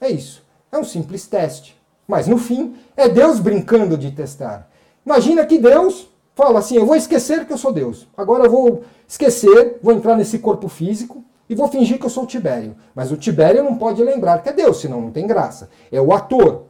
[0.00, 0.42] É isso.
[0.72, 1.80] É um simples teste.
[2.06, 4.68] Mas no fim, é Deus brincando de testar.
[5.04, 8.08] Imagina que Deus fala assim: eu vou esquecer que eu sou Deus.
[8.16, 12.24] Agora eu vou esquecer, vou entrar nesse corpo físico e vou fingir que eu sou
[12.24, 12.76] o Tibério.
[12.94, 15.68] Mas o Tibério não pode lembrar que é Deus, senão não tem graça.
[15.90, 16.64] É o ator.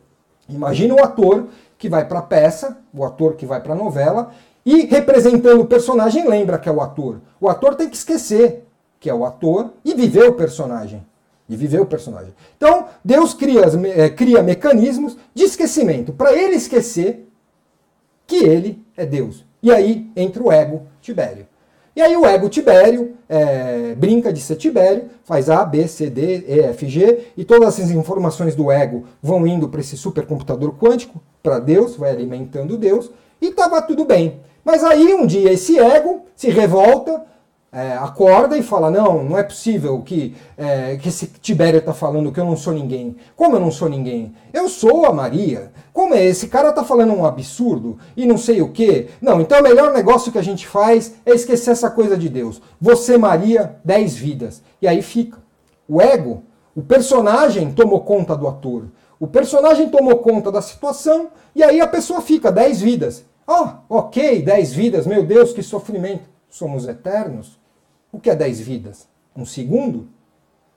[0.49, 4.33] Imagina o ator que vai para a peça, o ator que vai para a novela,
[4.64, 7.20] e representando o personagem lembra que é o ator.
[7.40, 8.64] O ator tem que esquecer
[8.99, 11.05] que é o ator e viver o personagem.
[11.49, 12.33] E viver o personagem.
[12.57, 13.62] Então, Deus cria,
[13.96, 17.27] é, cria mecanismos de esquecimento, para ele esquecer
[18.25, 19.44] que ele é Deus.
[19.61, 21.49] E aí entra o ego Tibério.
[21.96, 26.44] E aí o ego Tibério é, brinca de ser Tibério, faz A, B, C, D,
[26.46, 31.20] E, F, G, e todas essas informações do ego vão indo para esse supercomputador quântico,
[31.42, 34.40] para Deus, vai alimentando Deus, e estava tudo bem.
[34.64, 37.24] Mas aí um dia esse ego se revolta,
[37.72, 42.33] é, acorda e fala: Não, não é possível que, é, que esse Tibério está falando
[42.33, 43.16] que eu não sou ninguém.
[43.37, 44.35] Como eu não sou ninguém?
[44.53, 45.70] Eu sou a Maria.
[45.92, 46.24] Como é?
[46.24, 49.09] Esse cara está falando um absurdo e não sei o que.
[49.20, 52.61] Não, então o melhor negócio que a gente faz é esquecer essa coisa de Deus.
[52.81, 54.62] Você, Maria, dez vidas.
[54.83, 55.38] E aí fica.
[55.88, 56.42] O ego,
[56.74, 58.85] o personagem tomou conta do ator.
[59.18, 63.24] O personagem tomou conta da situação e aí a pessoa fica dez vidas.
[63.46, 66.29] Ah, oh, ok, dez vidas, meu Deus, que sofrimento.
[66.48, 67.59] Somos eternos.
[68.12, 69.09] O que é 10 vidas?
[69.37, 70.09] Um segundo?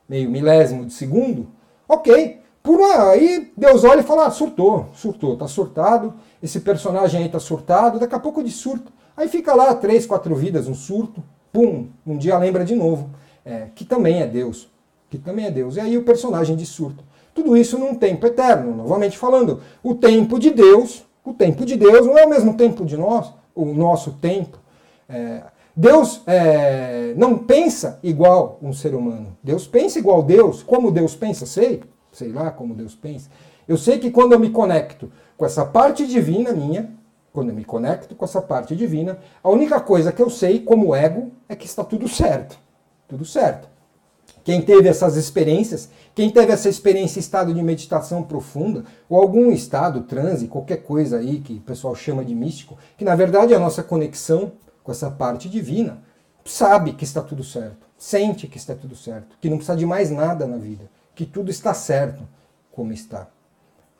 [0.08, 1.48] Meio milésimo de segundo?
[1.88, 2.42] Ok.
[2.62, 6.14] Por aí Deus olha e fala: ah, surtou, surtou, tá surtado.
[6.42, 8.92] Esse personagem aí tá surtado, daqui a pouco de surto.
[9.18, 13.10] Aí fica lá três, quatro vidas, um surto, pum, um dia lembra de novo.
[13.44, 14.70] É, que também é Deus.
[15.10, 15.76] Que também é Deus.
[15.76, 17.04] E aí o personagem de surto.
[17.34, 18.76] Tudo isso num tempo eterno.
[18.76, 22.86] Novamente falando, o tempo de Deus, o tempo de Deus não é o mesmo tempo
[22.86, 24.60] de nós, o nosso tempo.
[25.08, 25.44] É,
[25.76, 29.36] Deus é, não pensa igual um ser humano.
[29.42, 30.62] Deus pensa igual Deus.
[30.62, 31.46] Como Deus pensa?
[31.46, 31.82] Sei.
[32.12, 33.30] Sei lá como Deus pensa.
[33.68, 36.92] Eu sei que quando eu me conecto com essa parte divina minha,
[37.32, 40.94] quando eu me conecto com essa parte divina, a única coisa que eu sei como
[40.94, 42.58] ego é que está tudo certo.
[43.08, 43.68] Tudo certo.
[44.44, 49.52] Quem teve essas experiências, quem teve essa experiência em estado de meditação profunda, ou algum
[49.52, 53.56] estado, transe, qualquer coisa aí que o pessoal chama de místico, que na verdade é
[53.56, 54.52] a nossa conexão
[54.84, 56.02] com essa parte divina,
[56.44, 60.12] sabe que está tudo certo, sente que está tudo certo, que não precisa de mais
[60.12, 62.24] nada na vida, que tudo está certo
[62.70, 63.30] como está.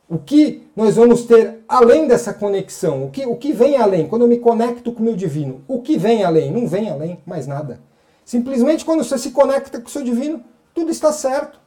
[0.06, 3.06] O que nós vamos ter além dessa conexão?
[3.06, 4.06] O que, o que vem além?
[4.06, 6.52] Quando eu me conecto com o meu divino, o que vem além?
[6.52, 7.80] Não vem além mais nada.
[8.24, 10.42] Simplesmente quando você se conecta com o seu divino,
[10.74, 11.60] tudo está certo.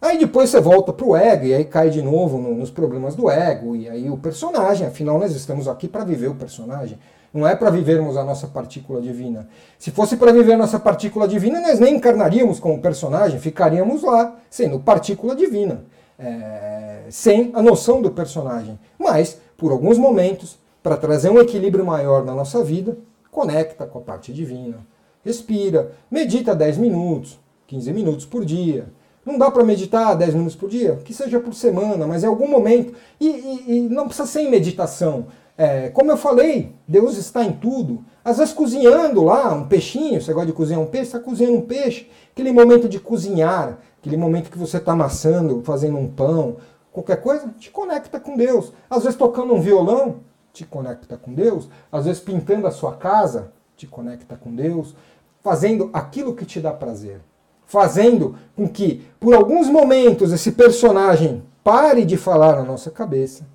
[0.00, 3.14] Aí depois você volta para o ego e aí cai de novo no, nos problemas
[3.14, 6.98] do ego e aí o personagem, afinal nós estamos aqui para viver o personagem,
[7.32, 9.48] não é para vivermos a nossa partícula divina.
[9.78, 14.36] Se fosse para viver a nossa partícula divina, nós nem encarnaríamos como personagem, ficaríamos lá
[14.50, 15.84] sendo partícula divina,
[16.18, 18.78] é, sem a noção do personagem.
[18.98, 22.98] Mas, por alguns momentos, para trazer um equilíbrio maior na nossa vida,
[23.30, 24.78] conecta com a parte divina
[25.24, 28.86] respira, medita 10 minutos, 15 minutos por dia.
[29.24, 30.98] Não dá para meditar 10 minutos por dia?
[31.04, 32.92] Que seja por semana, mas em algum momento.
[33.20, 35.26] E, e, e não precisa ser em meditação.
[35.56, 38.04] É, como eu falei, Deus está em tudo.
[38.24, 41.62] Às vezes cozinhando lá um peixinho, você gosta de cozinhar um peixe, está cozinhando um
[41.62, 42.10] peixe.
[42.32, 46.56] Aquele momento de cozinhar, aquele momento que você está amassando, fazendo um pão,
[46.90, 48.72] qualquer coisa, te conecta com Deus.
[48.90, 50.16] Às vezes tocando um violão,
[50.52, 51.68] te conecta com Deus.
[51.92, 54.96] Às vezes pintando a sua casa, te conecta com Deus
[55.42, 57.20] fazendo aquilo que te dá prazer.
[57.66, 63.46] Fazendo com que, por alguns momentos, esse personagem pare de falar na nossa cabeça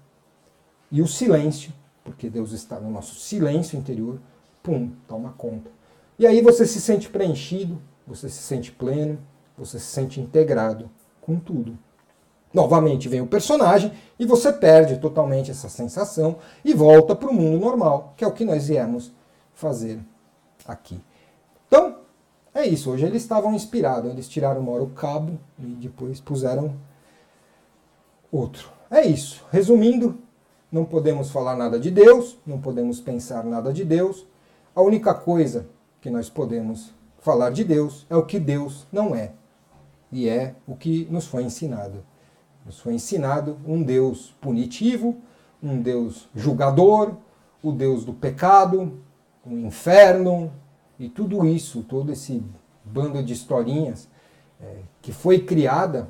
[0.91, 1.71] e o silêncio,
[2.03, 4.19] porque Deus está no nosso silêncio interior,
[4.63, 5.69] pum, toma conta.
[6.17, 9.19] E aí você se sente preenchido, você se sente pleno,
[9.57, 10.89] você se sente integrado
[11.21, 11.77] com tudo.
[12.53, 17.59] Novamente vem o personagem e você perde totalmente essa sensação e volta para o mundo
[17.59, 19.11] normal, que é o que nós viemos
[19.53, 19.99] fazer
[20.65, 20.99] aqui.
[21.67, 21.97] Então,
[22.53, 22.91] é isso.
[22.91, 24.09] Hoje eles estavam inspirados.
[24.09, 26.73] Eles tiraram uma hora o cabo e depois puseram
[28.31, 28.69] outro.
[28.89, 29.45] É isso.
[29.51, 30.17] Resumindo,
[30.71, 34.25] não podemos falar nada de Deus, não podemos pensar nada de Deus.
[34.75, 35.67] A única coisa
[36.01, 39.31] que nós podemos falar de Deus é o que Deus não é.
[40.11, 42.03] E é o que nos foi ensinado.
[42.65, 45.17] Nos foi ensinado um Deus punitivo,
[45.61, 47.15] um Deus julgador,
[47.63, 48.99] o Deus do pecado,
[49.45, 50.51] o inferno,
[50.99, 52.43] e tudo isso, todo esse
[52.83, 54.07] bando de historinhas
[54.59, 56.09] é, que foi criada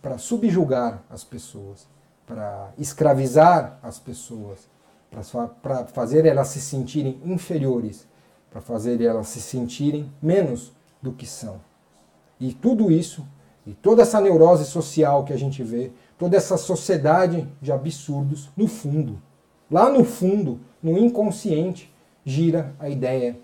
[0.00, 1.88] para subjugar as pessoas,
[2.26, 4.68] para escravizar as pessoas,
[5.62, 8.06] para fazer elas se sentirem inferiores,
[8.50, 10.72] para fazer elas se sentirem menos
[11.02, 11.60] do que são.
[12.38, 13.26] E tudo isso,
[13.66, 18.68] e toda essa neurose social que a gente vê, toda essa sociedade de absurdos, no
[18.68, 19.20] fundo,
[19.70, 21.92] lá no fundo, no inconsciente,
[22.24, 23.36] gira a ideia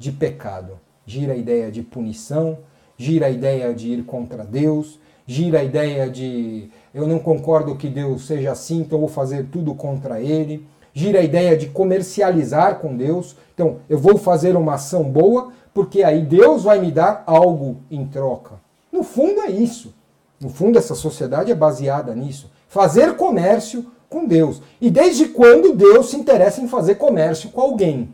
[0.00, 0.80] de pecado.
[1.06, 2.58] Gira a ideia de punição,
[2.96, 7.88] gira a ideia de ir contra Deus, gira a ideia de eu não concordo que
[7.88, 10.66] Deus seja assim, então vou fazer tudo contra ele.
[10.92, 13.36] Gira a ideia de comercializar com Deus.
[13.54, 18.04] Então, eu vou fazer uma ação boa, porque aí Deus vai me dar algo em
[18.06, 18.54] troca.
[18.90, 19.94] No fundo é isso.
[20.40, 22.50] No fundo, essa sociedade é baseada nisso.
[22.66, 24.60] Fazer comércio com Deus.
[24.80, 28.08] E desde quando Deus se interessa em fazer comércio com alguém?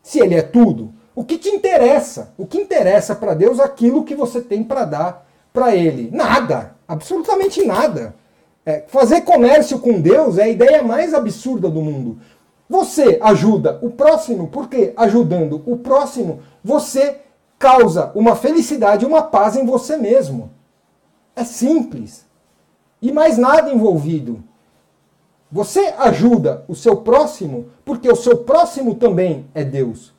[0.00, 2.32] Se ele é tudo, o que te interessa?
[2.38, 6.10] O que interessa para Deus é aquilo que você tem para dar para Ele?
[6.10, 8.14] Nada, absolutamente nada.
[8.64, 12.18] É, fazer comércio com Deus é a ideia mais absurda do mundo.
[12.68, 17.18] Você ajuda o próximo, porque ajudando o próximo, você
[17.58, 20.50] causa uma felicidade, uma paz em você mesmo.
[21.36, 22.26] É simples.
[23.00, 24.42] E mais nada envolvido.
[25.50, 30.14] Você ajuda o seu próximo porque o seu próximo também é Deus.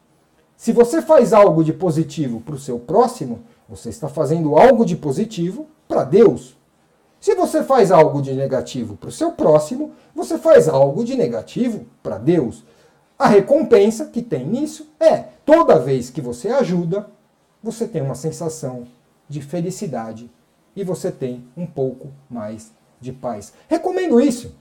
[0.63, 4.95] Se você faz algo de positivo para o seu próximo, você está fazendo algo de
[4.95, 6.55] positivo para Deus.
[7.19, 11.85] Se você faz algo de negativo para o seu próximo, você faz algo de negativo
[12.01, 12.63] para Deus.
[13.19, 17.07] A recompensa que tem nisso é toda vez que você ajuda,
[17.61, 18.87] você tem uma sensação
[19.27, 20.31] de felicidade
[20.73, 22.71] e você tem um pouco mais
[23.01, 23.51] de paz.
[23.67, 24.55] Recomendo isso.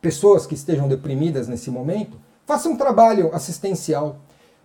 [0.00, 4.16] Pessoas que estejam deprimidas nesse momento, façam um trabalho assistencial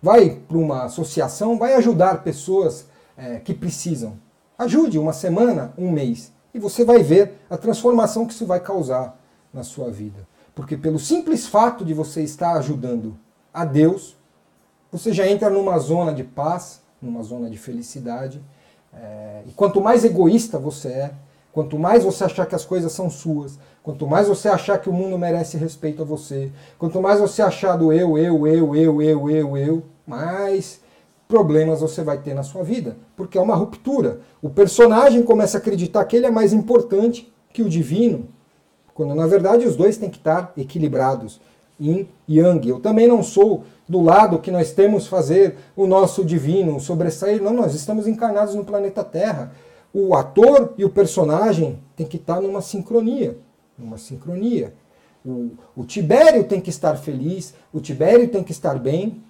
[0.04, 2.86] vai para uma associação, vai ajudar pessoas
[3.16, 4.18] é, que precisam.
[4.58, 9.18] Ajude uma semana, um mês, e você vai ver a transformação que isso vai causar
[9.50, 10.28] na sua vida.
[10.54, 13.16] Porque pelo simples fato de você estar ajudando
[13.52, 14.14] a Deus,
[14.92, 18.44] você já entra numa zona de paz, numa zona de felicidade.
[18.92, 21.14] É, e quanto mais egoísta você é,
[21.50, 24.92] quanto mais você achar que as coisas são suas, quanto mais você achar que o
[24.92, 29.30] mundo merece respeito a você, quanto mais você achar do eu, eu, eu, eu, eu,
[29.30, 30.80] eu, eu, mais
[31.26, 34.20] problemas você vai ter na sua vida, porque é uma ruptura.
[34.42, 38.28] O personagem começa a acreditar que ele é mais importante que o divino,
[38.94, 41.40] quando na verdade os dois têm que estar equilibrados,
[41.80, 42.68] yin e yang.
[42.68, 47.52] Eu também não sou do lado que nós temos fazer o nosso divino sobressair, não,
[47.52, 49.52] nós estamos encarnados no planeta Terra.
[49.92, 53.38] O ator e o personagem têm que estar numa sincronia,
[53.78, 54.74] numa sincronia.
[55.24, 59.22] O, o Tibério tem que estar feliz, o Tibério tem que estar bem,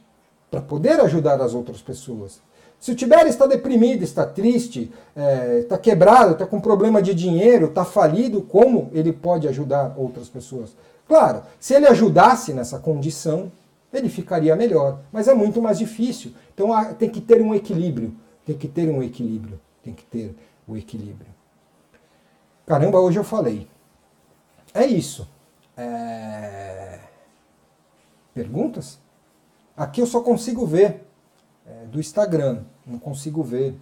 [0.54, 2.40] para poder ajudar as outras pessoas.
[2.78, 7.66] Se o Tibério está deprimido, está triste, é, está quebrado, está com problema de dinheiro,
[7.66, 10.76] está falido, como ele pode ajudar outras pessoas?
[11.08, 13.50] Claro, se ele ajudasse nessa condição,
[13.92, 16.32] ele ficaria melhor, mas é muito mais difícil.
[16.54, 18.14] Então tem que ter um equilíbrio,
[18.46, 20.36] tem que ter um equilíbrio, tem que ter
[20.68, 21.32] o equilíbrio.
[22.64, 23.66] Caramba, hoje eu falei.
[24.72, 25.28] É isso.
[25.76, 27.00] É...
[28.32, 29.03] Perguntas?
[29.76, 31.04] Aqui eu só consigo ver
[31.66, 33.76] é, do Instagram, não consigo ver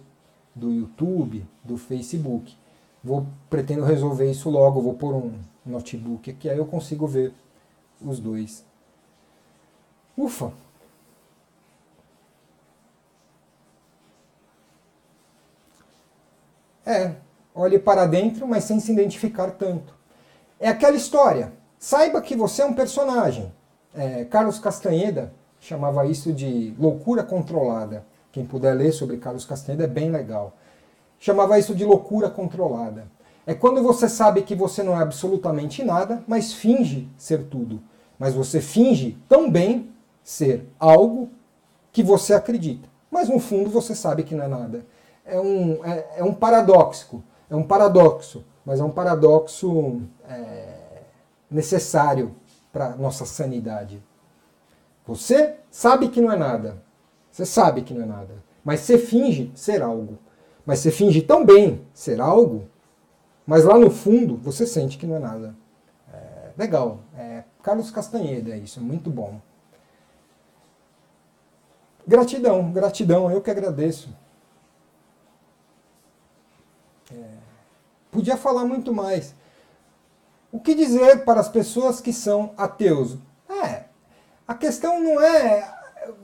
[0.55, 2.57] do YouTube, do Facebook.
[3.03, 5.33] Vou pretendo resolver isso logo, vou pôr um
[5.65, 7.33] notebook aqui, aí eu consigo ver
[8.01, 8.65] os dois.
[10.17, 10.51] Ufa!
[16.85, 17.15] É,
[17.53, 19.93] olhe para dentro, mas sem se identificar tanto.
[20.59, 21.53] É aquela história.
[21.77, 23.53] Saiba que você é um personagem.
[23.93, 25.33] É, Carlos Castanheda
[25.63, 28.05] chamava isso de loucura controlada.
[28.31, 30.53] Quem puder ler sobre Carlos Castaneda é bem legal.
[31.17, 33.07] Chamava isso de loucura controlada.
[33.47, 37.81] É quando você sabe que você não é absolutamente nada, mas finge ser tudo.
[38.19, 39.89] Mas você finge tão bem
[40.21, 41.29] ser algo
[41.93, 42.89] que você acredita.
[43.09, 44.85] Mas no fundo você sabe que não é nada.
[45.25, 47.23] É um, é, é um paradoxo.
[47.49, 48.43] É um paradoxo.
[48.65, 51.03] Mas é um paradoxo é,
[51.49, 52.35] necessário
[52.71, 54.01] para nossa sanidade.
[55.05, 56.81] Você sabe que não é nada.
[57.31, 58.43] Você sabe que não é nada.
[58.63, 60.17] Mas você finge ser algo.
[60.65, 62.69] Mas você finge tão bem ser algo,
[63.45, 65.55] mas lá no fundo você sente que não é nada.
[66.13, 66.99] É, legal.
[67.17, 68.79] É, Carlos é isso.
[68.79, 69.41] É muito bom.
[72.07, 73.31] Gratidão, gratidão.
[73.31, 74.09] Eu que agradeço.
[77.11, 77.23] É,
[78.11, 79.35] podia falar muito mais.
[80.51, 83.17] O que dizer para as pessoas que são ateus?
[84.47, 85.73] É, a questão não é.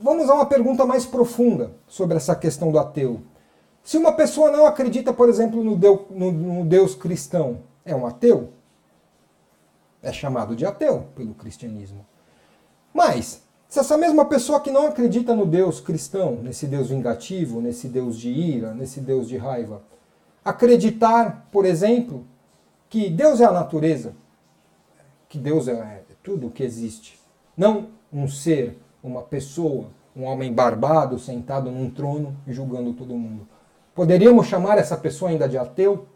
[0.00, 3.22] Vamos a uma pergunta mais profunda sobre essa questão do ateu.
[3.82, 8.06] Se uma pessoa não acredita, por exemplo, no Deus, no, no Deus cristão, é um
[8.06, 8.52] ateu?
[10.02, 12.06] É chamado de ateu pelo cristianismo.
[12.92, 17.88] Mas, se essa mesma pessoa que não acredita no Deus cristão, nesse Deus vingativo, nesse
[17.88, 19.82] Deus de ira, nesse Deus de raiva,
[20.44, 22.26] acreditar, por exemplo,
[22.88, 24.14] que Deus é a natureza,
[25.28, 27.18] que Deus é tudo o que existe,
[27.56, 33.46] não um ser, uma pessoa, um homem barbado sentado num trono julgando todo mundo.
[33.94, 36.06] Poderíamos chamar essa pessoa ainda de ateu?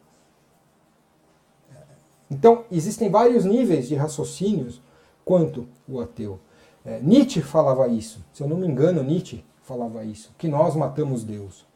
[2.31, 4.81] Então, existem vários níveis de raciocínios
[5.25, 6.41] quanto o ateu.
[6.85, 11.25] É, Nietzsche falava isso, se eu não me engano, Nietzsche falava isso, que nós matamos
[11.25, 11.67] Deus.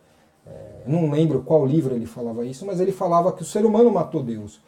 [0.47, 3.91] É, não lembro qual livro ele falava isso, mas ele falava que o ser humano
[3.91, 4.61] matou Deus.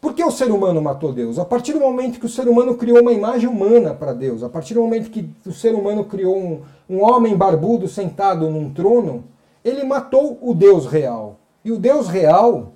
[0.00, 1.38] Por que o ser humano matou Deus?
[1.38, 4.48] A partir do momento que o ser humano criou uma imagem humana para Deus, a
[4.48, 9.24] partir do momento que o ser humano criou um, um homem barbudo sentado num trono,
[9.62, 11.36] ele matou o Deus real.
[11.62, 12.72] E o Deus real,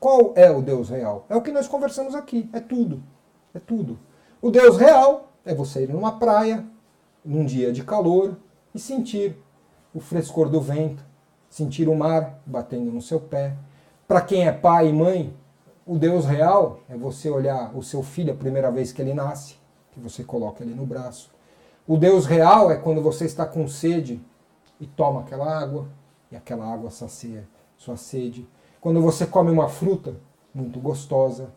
[0.00, 1.24] qual é o Deus real?
[1.28, 3.00] É o que nós conversamos aqui, é tudo.
[3.54, 3.96] É tudo.
[4.42, 6.64] O Deus real é você ir numa praia,
[7.24, 8.36] num dia de calor,
[8.74, 9.36] e sentir
[9.94, 11.02] o frescor do vento,
[11.48, 13.54] sentir o mar batendo no seu pé.
[14.08, 15.32] Para quem é pai e mãe,
[15.86, 19.54] o Deus real é você olhar o seu filho a primeira vez que ele nasce,
[19.92, 21.30] que você coloca ele no braço.
[21.86, 24.20] O Deus real é quando você está com sede
[24.80, 25.86] e toma aquela água,
[26.30, 28.48] e aquela água sacia sua sede.
[28.80, 30.16] Quando você come uma fruta
[30.52, 31.50] muito gostosa.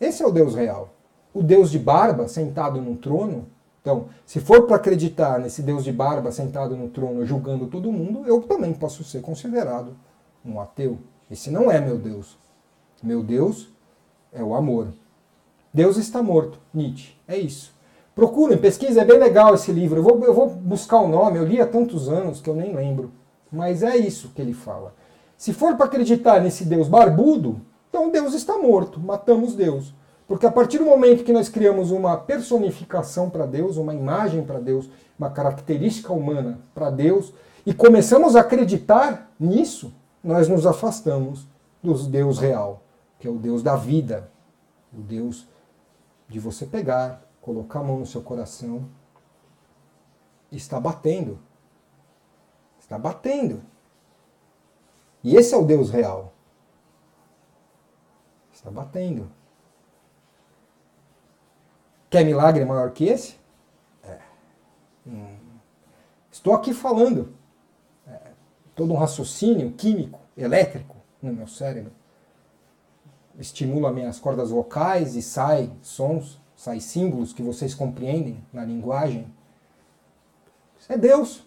[0.00, 0.88] Esse é o Deus real.
[1.32, 3.46] O Deus de barba sentado num trono.
[3.80, 8.26] Então, se for para acreditar nesse Deus de barba sentado no trono julgando todo mundo,
[8.26, 9.94] eu também posso ser considerado
[10.44, 10.98] um ateu.
[11.30, 12.36] Esse não é meu Deus.
[13.04, 13.68] Meu Deus
[14.32, 14.88] é o amor.
[15.72, 17.14] Deus está morto, Nietzsche.
[17.28, 17.74] É isso.
[18.14, 19.98] Procurem, pesquisem, é bem legal esse livro.
[19.98, 22.74] Eu vou, eu vou buscar o nome, eu li há tantos anos que eu nem
[22.74, 23.10] lembro.
[23.52, 24.94] Mas é isso que ele fala.
[25.36, 29.92] Se for para acreditar nesse Deus barbudo, então Deus está morto, matamos Deus.
[30.26, 34.60] Porque a partir do momento que nós criamos uma personificação para Deus, uma imagem para
[34.60, 34.88] Deus,
[35.18, 37.34] uma característica humana para Deus,
[37.66, 39.92] e começamos a acreditar nisso,
[40.22, 41.46] nós nos afastamos
[41.82, 42.83] do Deus real,
[43.24, 44.30] que é o Deus da vida,
[44.92, 45.48] o Deus
[46.28, 48.86] de você pegar, colocar a mão no seu coração.
[50.52, 51.38] Está batendo.
[52.78, 53.62] Está batendo.
[55.22, 56.34] E esse é o Deus real.
[58.52, 59.32] Está batendo.
[62.10, 63.40] Quer milagre maior que esse?
[64.02, 64.20] É.
[65.06, 65.38] Hum.
[66.30, 67.34] Estou aqui falando.
[68.06, 68.32] É.
[68.74, 72.03] Todo um raciocínio químico, elétrico no meu cérebro.
[73.38, 79.26] Estimula minhas cordas vocais e sai sons, sai símbolos que vocês compreendem na linguagem.
[80.88, 81.44] É Deus,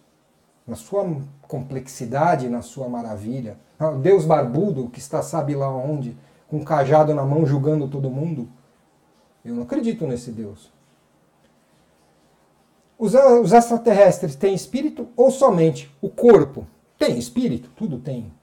[0.66, 1.06] na sua
[1.48, 3.58] complexidade, na sua maravilha.
[3.80, 6.18] Ah, Deus barbudo que está sabe lá onde,
[6.50, 8.50] com um cajado na mão julgando todo mundo.
[9.46, 10.72] Eu não acredito nesse Deus.
[13.00, 16.68] Os, os extraterrestres têm espírito ou somente o corpo?
[16.98, 17.70] Tem espírito?
[17.78, 18.34] Tudo tem.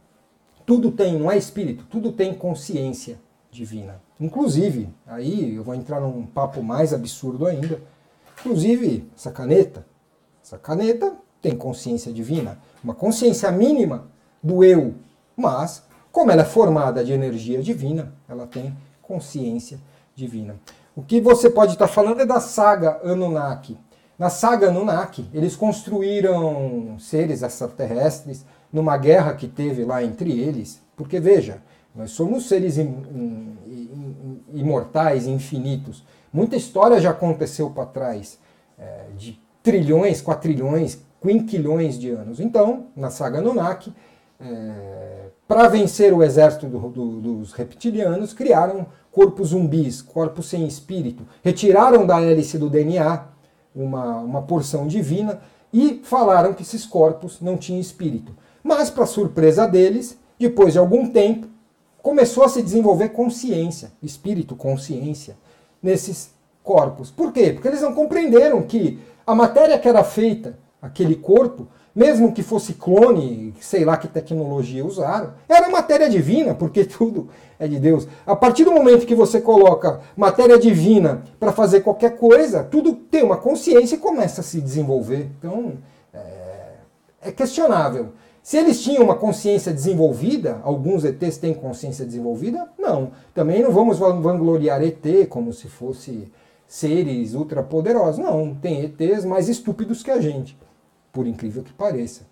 [0.65, 3.19] Tudo tem, não é espírito, tudo tem consciência
[3.55, 4.03] divina.
[4.21, 7.81] Inclusive, aí eu vou entrar num papo mais absurdo ainda.
[8.41, 9.87] Inclusive, essa caneta.
[10.45, 14.07] Essa caneta tem consciência divina, uma consciência mínima
[14.43, 14.95] do eu,
[15.37, 19.79] mas como ela é formada de energia divina, ela tem consciência
[20.15, 20.57] divina.
[20.97, 23.79] O que você pode estar falando é da saga Anunnaki.
[24.19, 31.19] Na saga Anunnaki, eles construíram seres extraterrestres numa guerra que teve lá entre eles, porque
[31.19, 31.63] veja,
[31.95, 32.77] nós somos seres
[34.53, 36.05] imortais, infinitos.
[36.33, 38.39] Muita história já aconteceu para trás,
[38.79, 42.41] é, de trilhões, quatrilhões, quinquilhões de anos.
[42.41, 43.93] Então, na saga Anunnaki,
[44.41, 51.25] é, para vencer o exército do, do, dos reptilianos, criaram corpos zumbis, corpos sem espírito.
[51.43, 53.27] Retiraram da hélice do DNA
[53.75, 55.41] uma, uma porção divina
[55.73, 58.33] e falaram que esses corpos não tinham espírito.
[58.63, 61.47] Mas, para surpresa deles, depois de algum tempo,
[62.05, 65.39] começou a se desenvolver consciência, espírito, consciência,
[65.83, 66.29] nesses
[66.63, 67.11] corpos.
[67.11, 67.51] Por quê?
[67.51, 72.75] Porque eles não compreenderam que a matéria que era feita, aquele corpo, mesmo que fosse
[72.75, 78.07] clone, sei lá que tecnologia usaram, era matéria divina, porque tudo é de Deus.
[78.27, 83.23] A partir do momento que você coloca matéria divina para fazer qualquer coisa, tudo tem
[83.23, 85.31] uma consciência e começa a se desenvolver.
[85.39, 85.79] Então,
[86.13, 86.75] é,
[87.23, 88.13] é questionável.
[88.45, 92.69] Se eles tinham uma consciência desenvolvida, alguns ETs têm consciência desenvolvida?
[92.79, 93.13] Não.
[93.35, 96.31] Também não vamos vangloriar ET como se fosse
[96.67, 98.23] seres ultrapoderosos.
[98.23, 100.57] Não, tem ETs mais estúpidos que a gente
[101.15, 102.27] por incrível que pareça.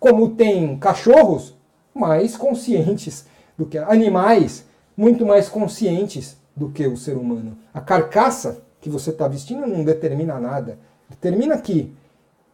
[0.00, 1.54] Como tem cachorros
[1.94, 3.26] mais conscientes
[3.56, 4.64] do que animais,
[4.96, 7.56] muito mais conscientes do que o ser humano.
[7.72, 10.78] A carcaça que você está vestindo não determina nada.
[11.08, 11.94] Determina aqui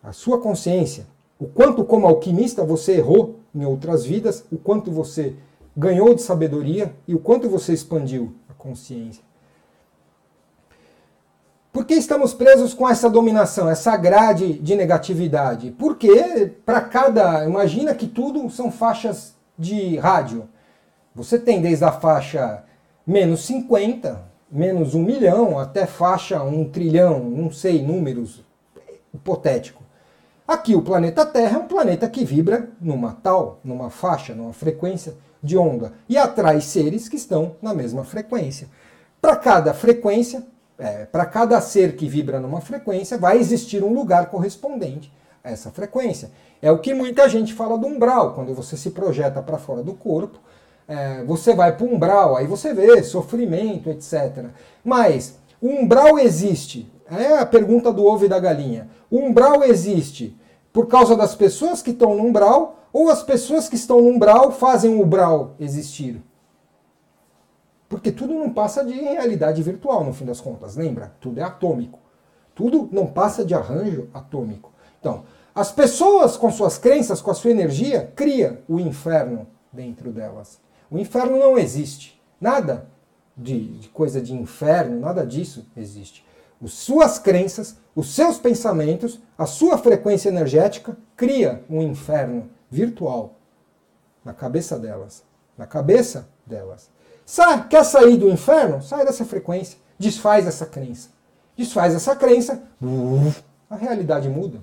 [0.02, 1.06] a sua consciência,
[1.42, 5.34] o quanto como alquimista você errou em outras vidas, o quanto você
[5.76, 9.24] ganhou de sabedoria e o quanto você expandiu a consciência.
[11.72, 15.72] Por que estamos presos com essa dominação, essa grade de negatividade?
[15.72, 17.44] Porque para cada.
[17.44, 20.48] Imagina que tudo são faixas de rádio.
[21.12, 22.62] Você tem desde a faixa
[23.04, 28.44] menos 50, menos 1 milhão, até faixa 1 trilhão, não sei, números
[29.12, 29.81] hipotético.
[30.52, 35.14] Aqui o planeta Terra é um planeta que vibra numa tal, numa faixa, numa frequência
[35.42, 38.68] de onda e atrai seres que estão na mesma frequência.
[39.18, 40.44] Para cada frequência,
[40.78, 45.10] é, para cada ser que vibra numa frequência, vai existir um lugar correspondente
[45.42, 46.30] a essa frequência.
[46.60, 49.94] É o que muita gente fala do umbral, quando você se projeta para fora do
[49.94, 50.38] corpo,
[50.86, 54.44] é, você vai para o umbral, aí você vê sofrimento, etc.
[54.84, 58.90] Mas o umbral existe, é a pergunta do ovo e da galinha.
[59.10, 60.36] O umbral existe
[60.72, 64.50] por causa das pessoas que estão no umbral ou as pessoas que estão no umbral
[64.52, 66.22] fazem o umbral existir?
[67.88, 70.76] Porque tudo não passa de realidade virtual, no fim das contas.
[70.76, 71.14] Lembra?
[71.20, 71.98] Tudo é atômico.
[72.54, 74.72] Tudo não passa de arranjo atômico.
[74.98, 80.58] Então, as pessoas com suas crenças, com a sua energia, cria o inferno dentro delas.
[80.90, 82.18] O inferno não existe.
[82.40, 82.88] Nada
[83.36, 86.24] de, de coisa de inferno, nada disso existe.
[86.62, 93.34] As suas crenças, os seus pensamentos, a sua frequência energética cria um inferno virtual
[94.24, 95.22] na cabeça delas.
[95.58, 96.90] Na cabeça delas.
[97.26, 98.82] Sai, quer sair do inferno?
[98.82, 99.78] Sai dessa frequência.
[99.98, 101.10] Desfaz essa crença.
[101.56, 102.62] Desfaz essa crença,
[103.68, 104.60] a realidade muda.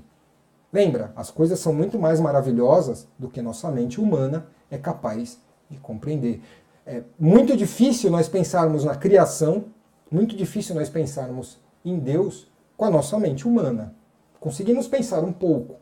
[0.74, 5.78] Lembra, as coisas são muito mais maravilhosas do que nossa mente humana é capaz de
[5.78, 6.42] compreender.
[6.86, 9.66] É muito difícil nós pensarmos na criação
[10.12, 12.48] Muito difícil nós pensarmos em Deus
[12.80, 13.94] com a nossa mente humana.
[14.40, 15.76] Conseguimos pensar um pouco,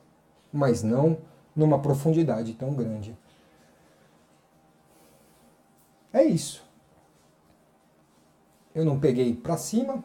[0.51, 1.19] mas não
[1.55, 3.15] numa profundidade tão grande.
[6.11, 6.67] É isso.
[8.73, 10.03] Eu não peguei para cima.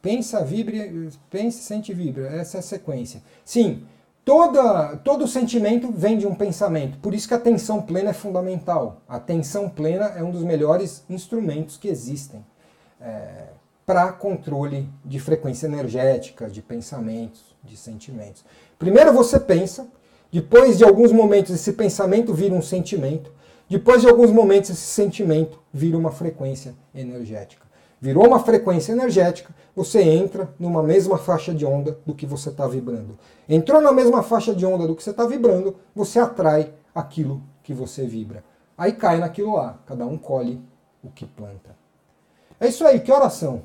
[0.00, 2.28] Pensa, vibre, pense, sente, vibra.
[2.28, 3.22] Essa é a sequência.
[3.44, 3.86] Sim,
[4.24, 6.98] toda, todo sentimento vem de um pensamento.
[7.00, 9.02] Por isso que a atenção plena é fundamental.
[9.06, 12.42] A atenção plena é um dos melhores instrumentos que existem
[12.98, 13.48] é,
[13.86, 18.44] para controle de frequência energética, de pensamentos, de sentimentos.
[18.78, 19.86] Primeiro você pensa,
[20.32, 23.32] depois de alguns momentos esse pensamento vira um sentimento.
[23.68, 27.64] Depois de alguns momentos, esse sentimento vira uma frequência energética.
[28.00, 32.68] Virou uma frequência energética, você entra numa mesma faixa de onda do que você está
[32.68, 33.18] vibrando.
[33.48, 37.72] Entrou na mesma faixa de onda do que você está vibrando, você atrai aquilo que
[37.72, 38.44] você vibra.
[38.76, 40.60] Aí cai naquilo lá, cada um colhe
[41.02, 41.74] o que planta.
[42.60, 43.62] É isso aí, que oração?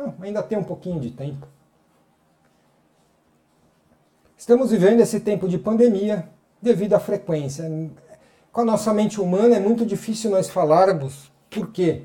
[0.00, 1.46] Ah, ainda tem um pouquinho de tempo.
[4.36, 6.28] Estamos vivendo esse tempo de pandemia
[6.62, 7.68] devido à frequência
[8.52, 12.02] com a nossa mente humana é muito difícil nós falarmos por quê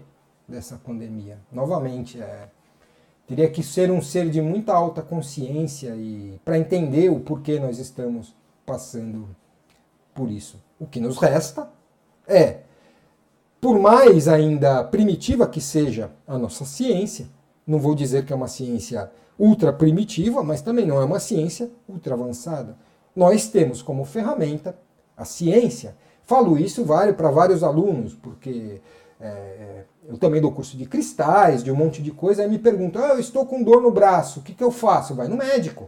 [0.48, 1.40] dessa pandemia.
[1.52, 2.50] Novamente, é,
[3.26, 7.80] teria que ser um ser de muita alta consciência e para entender o porquê nós
[7.80, 9.28] estamos passando
[10.14, 10.62] por isso.
[10.80, 11.68] O que nos resta
[12.28, 12.60] é,
[13.60, 17.28] por mais ainda primitiva que seja a nossa ciência,
[17.66, 21.70] não vou dizer que é uma ciência ultra primitiva, mas também não é uma ciência
[21.88, 22.78] ultra avançada.
[23.16, 24.78] Nós temos como ferramenta
[25.18, 25.96] a ciência
[26.26, 26.84] Falo isso
[27.16, 28.82] para vários alunos, porque
[29.22, 33.04] é, eu também dou curso de cristais, de um monte de coisa, aí me perguntam,
[33.04, 35.14] ah, eu estou com dor no braço, o que, que eu faço?
[35.14, 35.88] Vai no médico.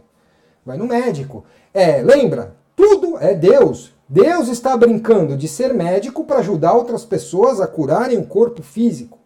[0.64, 1.44] Vai no médico.
[1.74, 2.54] É, lembra?
[2.76, 3.92] Tudo é Deus.
[4.08, 9.17] Deus está brincando de ser médico para ajudar outras pessoas a curarem o corpo físico.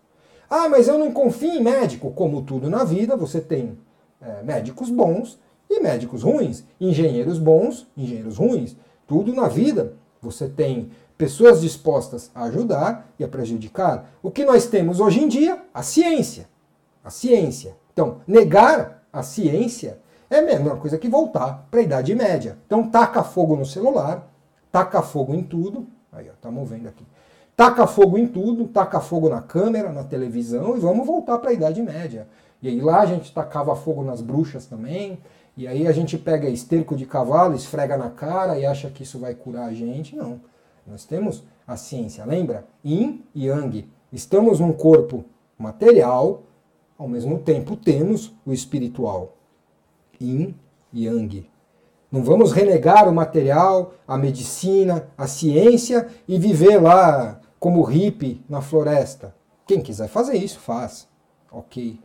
[0.55, 2.11] Ah, mas eu não confio em médico.
[2.11, 3.78] Como tudo na vida, você tem
[4.20, 5.40] é, médicos bons
[5.70, 8.76] e médicos ruins, engenheiros bons, engenheiros ruins.
[9.07, 14.11] Tudo na vida você tem pessoas dispostas a ajudar e a prejudicar.
[14.22, 15.59] O que nós temos hoje em dia?
[15.72, 16.46] A ciência.
[17.03, 17.74] A ciência.
[17.90, 22.59] Então, negar a ciência é a mesma coisa que voltar para a Idade Média.
[22.66, 24.30] Então, taca fogo no celular,
[24.70, 25.86] taca fogo em tudo.
[26.12, 27.07] Aí, ó, tá movendo aqui.
[27.57, 31.53] Taca fogo em tudo, taca fogo na câmera, na televisão e vamos voltar para a
[31.53, 32.26] Idade Média.
[32.62, 35.18] E aí lá a gente tacava fogo nas bruxas também.
[35.57, 39.18] E aí a gente pega esterco de cavalo, esfrega na cara e acha que isso
[39.18, 40.16] vai curar a gente.
[40.16, 40.40] Não.
[40.86, 42.64] Nós temos a ciência, lembra?
[42.84, 43.88] Yin e Yang.
[44.11, 45.24] Estamos num corpo
[45.59, 46.42] material,
[46.98, 49.36] ao mesmo tempo temos o espiritual.
[50.20, 50.55] Yin
[50.92, 51.50] e Yang.
[52.11, 58.60] Não vamos renegar o material, a medicina, a ciência e viver lá como hippie na
[58.60, 59.32] floresta.
[59.64, 61.06] Quem quiser fazer isso, faz.
[61.48, 62.00] Ok.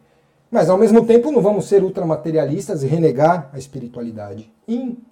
[0.52, 4.54] Mas ao mesmo tempo não vamos ser ultramaterialistas e renegar a espiritualidade.
[4.70, 5.04] Yin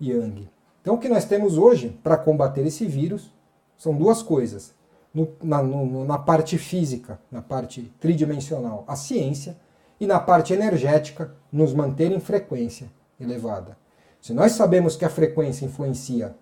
[0.00, 0.48] e Yang.
[0.80, 3.30] Então, o que nós temos hoje para combater esse vírus
[3.76, 4.74] são duas coisas.
[5.12, 9.58] No, na, no, na parte física, na parte tridimensional, a ciência,
[10.00, 13.76] e na parte energética, nos manter em frequência elevada.
[14.22, 16.34] Se nós sabemos que a frequência influencia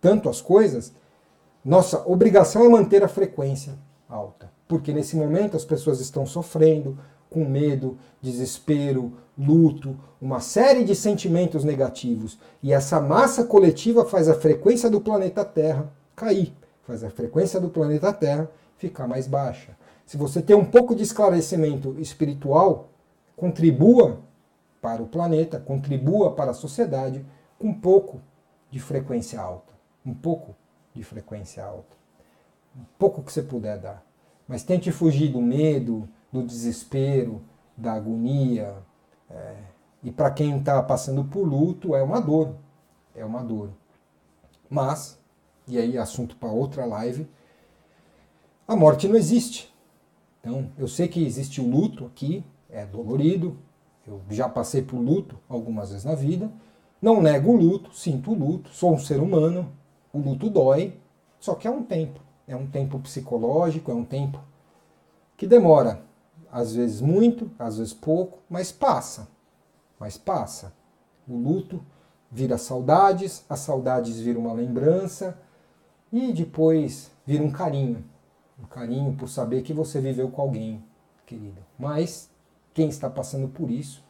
[0.00, 0.94] tanto as coisas,
[1.64, 3.74] nossa obrigação é manter a frequência
[4.08, 4.50] alta.
[4.66, 6.98] Porque nesse momento as pessoas estão sofrendo,
[7.28, 12.38] com medo, desespero, luto, uma série de sentimentos negativos.
[12.62, 16.52] E essa massa coletiva faz a frequência do planeta Terra cair,
[16.82, 19.76] faz a frequência do planeta Terra ficar mais baixa.
[20.04, 22.88] Se você tem um pouco de esclarecimento espiritual,
[23.36, 24.18] contribua
[24.82, 27.24] para o planeta, contribua para a sociedade
[27.58, 28.20] com um pouco
[28.70, 29.72] de frequência alta.
[30.04, 30.56] Um pouco
[31.00, 31.96] de frequência alta.
[32.98, 34.04] Pouco que você puder dar.
[34.46, 37.40] Mas tente fugir do medo, do desespero,
[37.74, 38.76] da agonia.
[39.30, 39.56] É,
[40.02, 42.54] e para quem está passando por luto, é uma dor.
[43.14, 43.70] É uma dor.
[44.68, 45.18] Mas,
[45.66, 47.26] e aí assunto para outra live,
[48.68, 49.74] a morte não existe.
[50.40, 53.56] Então, eu sei que existe o luto aqui, é dolorido,
[54.06, 56.50] eu já passei por luto algumas vezes na vida,
[57.00, 59.72] não nego o luto, sinto o luto, sou um ser humano,
[60.12, 60.98] o luto dói,
[61.38, 62.20] só que é um tempo.
[62.46, 64.42] É um tempo psicológico, é um tempo
[65.36, 66.02] que demora
[66.50, 69.28] às vezes muito, às vezes pouco, mas passa.
[69.98, 70.72] Mas passa.
[71.28, 71.84] O luto
[72.30, 75.38] vira saudades, as saudades viram uma lembrança
[76.12, 78.04] e depois vira um carinho.
[78.58, 80.84] Um carinho por saber que você viveu com alguém,
[81.24, 81.62] querido.
[81.78, 82.28] Mas
[82.74, 84.04] quem está passando por isso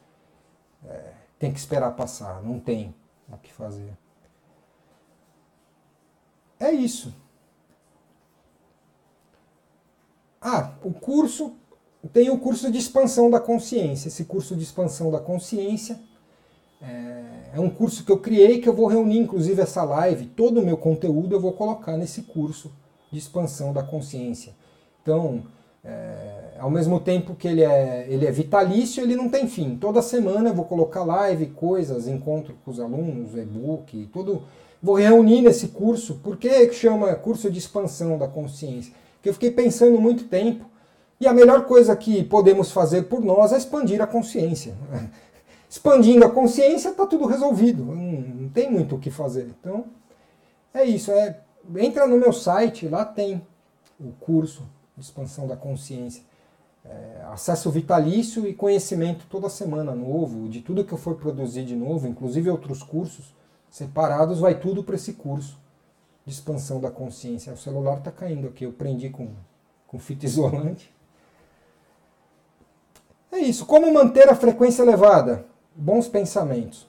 [0.85, 2.93] é, tem que esperar passar, não tem
[3.31, 3.97] o que fazer.
[6.61, 7.11] É isso.
[10.39, 11.53] Ah, o curso
[12.13, 14.09] tem o curso de expansão da consciência.
[14.09, 15.99] Esse curso de expansão da consciência
[16.79, 17.23] é,
[17.55, 20.65] é um curso que eu criei que eu vou reunir, inclusive essa live, todo o
[20.65, 22.71] meu conteúdo eu vou colocar nesse curso
[23.11, 24.53] de expansão da consciência.
[25.01, 25.43] Então,
[25.83, 29.77] é, ao mesmo tempo que ele é, ele é vitalício, ele não tem fim.
[29.77, 34.43] Toda semana eu vou colocar live, coisas, encontro com os alunos, e-book, tudo.
[34.81, 36.15] Vou reunir nesse curso.
[36.15, 38.93] Por que chama curso de expansão da consciência?
[39.15, 40.65] Porque eu fiquei pensando muito tempo
[41.19, 44.75] e a melhor coisa que podemos fazer por nós é expandir a consciência.
[45.69, 47.85] Expandindo a consciência, está tudo resolvido.
[47.85, 49.53] Não, tem muito o que fazer.
[49.59, 49.85] Então,
[50.73, 51.11] é isso.
[51.11, 51.39] É,
[51.77, 53.41] entra no meu site, lá tem
[53.97, 54.67] o curso
[54.97, 56.23] de expansão da consciência.
[56.83, 61.75] É, acesso vitalício e conhecimento toda semana novo, de tudo que eu for produzir de
[61.75, 63.33] novo, inclusive outros cursos
[63.71, 65.57] separados, vai tudo para esse curso
[66.25, 67.53] de expansão da consciência.
[67.53, 69.29] O celular está caindo aqui, eu prendi com,
[69.87, 70.93] com fita isolante.
[73.31, 73.65] É isso.
[73.65, 75.45] Como manter a frequência elevada?
[75.73, 76.87] Bons pensamentos.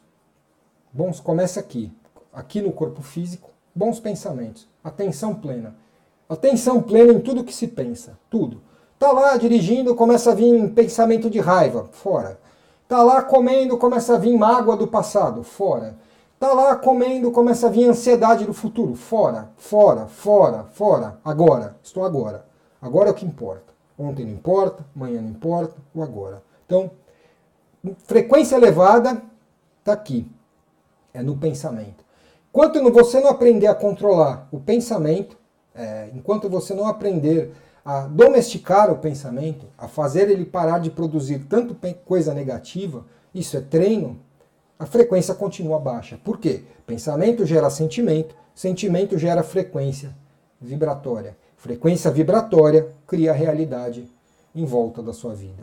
[0.92, 1.90] Bons, começa aqui.
[2.32, 4.66] Aqui no corpo físico, bons pensamentos.
[4.82, 5.76] Atenção plena.
[6.28, 8.18] Atenção plena em tudo que se pensa.
[8.28, 8.60] Tudo.
[8.98, 11.88] Tá lá dirigindo, começa a vir pensamento de raiva.
[11.92, 12.40] Fora.
[12.88, 15.44] Tá lá comendo, começa a vir mágoa do passado.
[15.44, 15.96] Fora.
[16.42, 18.96] Tá lá comendo, começa a vir ansiedade do futuro.
[18.96, 21.20] Fora, fora, fora, fora.
[21.24, 21.76] Agora.
[21.84, 22.44] Estou agora.
[22.80, 23.72] Agora é o que importa.
[23.96, 26.42] Ontem não importa, amanhã não importa, o agora.
[26.66, 26.90] Então,
[28.08, 29.22] frequência elevada
[29.78, 30.28] está aqui,
[31.14, 32.04] é no pensamento.
[32.50, 35.38] Enquanto você não aprender a controlar o pensamento,
[35.72, 37.52] é, enquanto você não aprender
[37.84, 43.60] a domesticar o pensamento, a fazer ele parar de produzir tanto coisa negativa, isso é
[43.60, 44.18] treino,
[44.82, 46.18] a frequência continua baixa.
[46.24, 46.64] Por quê?
[46.84, 50.12] Pensamento gera sentimento, sentimento gera frequência
[50.60, 51.36] vibratória.
[51.56, 54.10] Frequência vibratória cria a realidade
[54.52, 55.62] em volta da sua vida.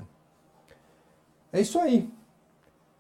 [1.52, 2.10] É isso aí.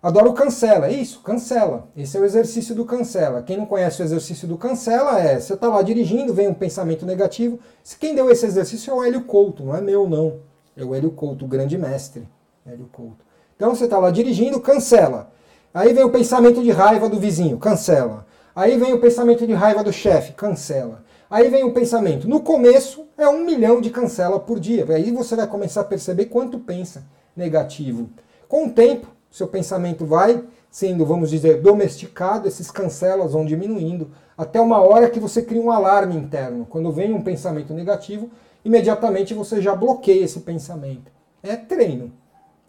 [0.03, 1.87] Adoro cancela, é isso, cancela.
[1.95, 3.41] Esse é o exercício do cancela.
[3.41, 7.05] Quem não conhece o exercício do cancela é, você está lá dirigindo, vem um pensamento
[7.05, 7.61] negativo.
[7.97, 10.41] Quem deu esse exercício é o Hélio Couto, não é meu não.
[10.75, 12.27] É o Hélio Couto, o grande mestre.
[12.65, 13.23] Hélio Couto.
[13.55, 15.38] Então você está lá dirigindo, cancela.
[15.73, 18.25] Aí vem o pensamento de raiva do vizinho, cancela.
[18.55, 21.03] Aí vem o pensamento de raiva do chefe, cancela.
[21.29, 22.27] Aí vem o pensamento.
[22.27, 24.85] No começo é um milhão de cancela por dia.
[24.89, 27.03] Aí você vai começar a perceber quanto pensa
[27.35, 28.09] negativo.
[28.47, 34.59] Com o tempo, seu pensamento vai sendo, vamos dizer, domesticado, esses cancelas vão diminuindo, até
[34.59, 36.65] uma hora que você cria um alarme interno.
[36.67, 38.29] Quando vem um pensamento negativo,
[38.63, 41.11] imediatamente você já bloqueia esse pensamento.
[41.41, 42.11] É treino,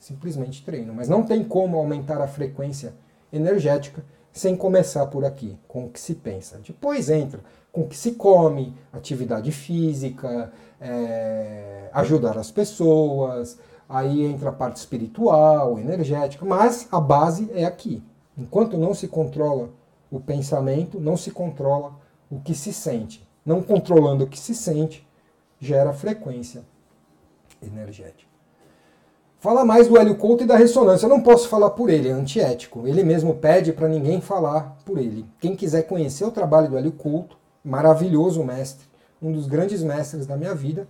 [0.01, 0.93] simplesmente treino.
[0.93, 2.95] Mas não tem como aumentar a frequência
[3.33, 6.59] energética sem começar por aqui, com o que se pensa.
[6.67, 7.41] Depois entra
[7.71, 14.77] com o que se come, atividade física, é, ajudar as pessoas, aí entra a parte
[14.77, 18.03] espiritual, energética, mas a base é aqui.
[18.37, 19.71] Enquanto não se controla
[20.11, 21.93] o pensamento, não se controla
[22.31, 23.29] o que se sente.
[23.45, 25.07] Não controlando o que se sente,
[25.59, 26.63] gera frequência
[27.63, 28.30] energética.
[29.41, 31.07] Fala mais do Hélio Couto e da ressonância.
[31.07, 32.87] Eu não posso falar por ele, é antiético.
[32.87, 35.25] Ele mesmo pede para ninguém falar por ele.
[35.41, 38.87] Quem quiser conhecer o trabalho do Hélio Couto, maravilhoso mestre,
[39.21, 40.87] um dos grandes mestres da minha vida.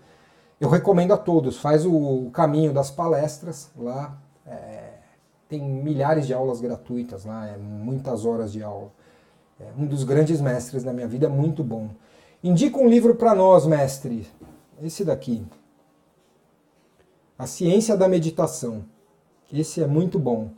[0.61, 4.95] Eu recomendo a todos, faz o caminho das palestras lá, é,
[5.49, 8.91] tem milhares de aulas gratuitas lá, é, muitas horas de aula.
[9.61, 11.91] É um dos grandes mestres da minha vida, muito bom.
[12.43, 14.27] Indica um livro para nós, mestre.
[14.83, 15.47] Esse daqui.
[17.41, 18.85] A Ciência da Meditação.
[19.51, 20.51] Esse é muito bom.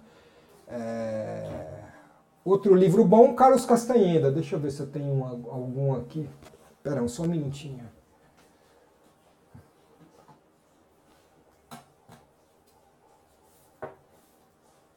[0.67, 1.49] É...
[2.45, 4.33] Outro livro bom, Carlos Castanheda.
[4.33, 6.29] Deixa eu ver se eu tenho uma, algum aqui.
[6.77, 7.89] Espera, só um minutinho.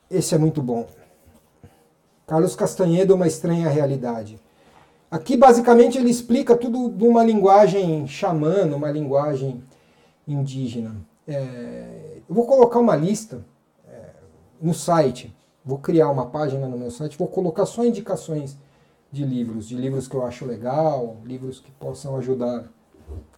[0.10, 0.88] Esse é muito bom.
[2.26, 4.40] Carlos Castanheda, Uma Estranha Realidade.
[5.12, 9.64] Aqui, basicamente, ele explica tudo numa linguagem xamã, numa linguagem
[10.28, 10.96] indígena.
[11.28, 13.46] É, eu vou colocar uma lista
[13.88, 14.10] é,
[14.62, 18.56] no site Vou criar uma página no meu site, vou colocar só indicações
[19.12, 22.72] de livros, de livros que eu acho legal, livros que possam ajudar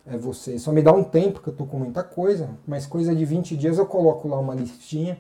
[0.06, 0.60] é, você.
[0.60, 3.56] Só me dá um tempo, que eu estou com muita coisa, mas coisa de 20
[3.56, 5.18] dias eu coloco lá uma listinha.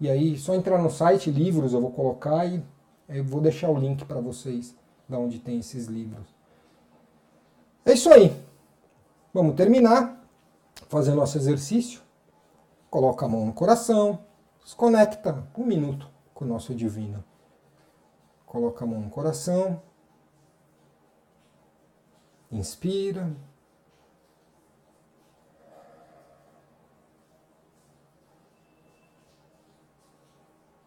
[0.00, 2.64] E aí, só entrar no site, livros, eu vou colocar e
[3.10, 4.74] eu vou deixar o link para vocês
[5.06, 6.34] da onde tem esses livros.
[7.84, 8.34] É isso aí.
[9.34, 10.21] Vamos terminar
[10.92, 12.02] fazer nosso exercício,
[12.90, 14.26] coloca a mão no coração,
[14.62, 17.24] desconecta um minuto com o nosso divino.
[18.44, 19.82] Coloca a mão no coração,
[22.50, 23.34] inspira.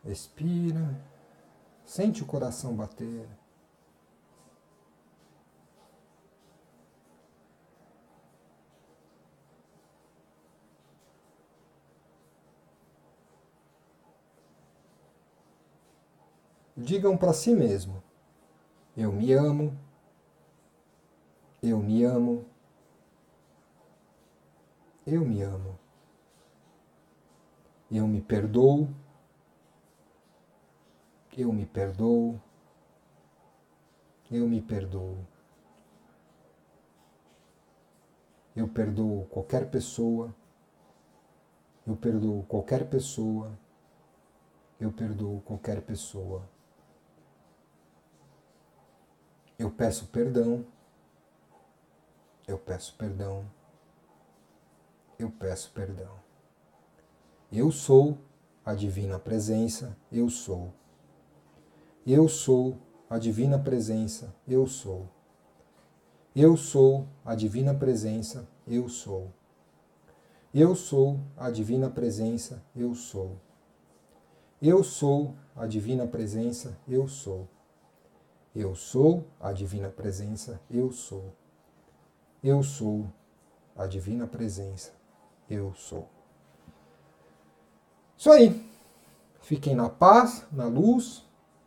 [0.06, 1.02] Expira,
[1.84, 3.28] sente o coração bater.
[16.78, 18.04] Digam para si mesmo:
[18.98, 19.78] Eu me amo,
[21.64, 22.46] eu me amo,
[25.08, 25.80] eu me amo,
[27.90, 28.90] eu me perdoo,
[31.38, 32.42] eu me perdoo,
[34.30, 35.18] eu me perdoo.
[38.54, 40.34] Eu perdoo qualquer pessoa,
[41.88, 43.58] eu perdoo qualquer pessoa,
[44.80, 46.55] eu perdoo qualquer pessoa.
[49.58, 50.66] Eu peço perdão.
[52.48, 53.46] Eu peço perdão.
[55.18, 56.12] Eu peço perdão.
[57.52, 58.18] Eu sou
[58.66, 60.74] a divina presença, eu sou.
[62.06, 62.78] Eu sou
[63.10, 65.08] a divina presença, eu sou.
[66.36, 69.32] Eu sou a divina presença, eu sou.
[70.54, 73.38] Eu sou a divina presença, eu sou.
[74.62, 77.48] Eu sou a divina presença, eu sou.
[78.56, 81.34] Eu sou a divina presença, eu sou.
[82.42, 83.06] Eu sou
[83.76, 84.94] a divina presença,
[85.50, 86.08] eu sou.
[88.18, 88.66] Isso aí.
[89.42, 91.26] Fiquem na paz, na luz.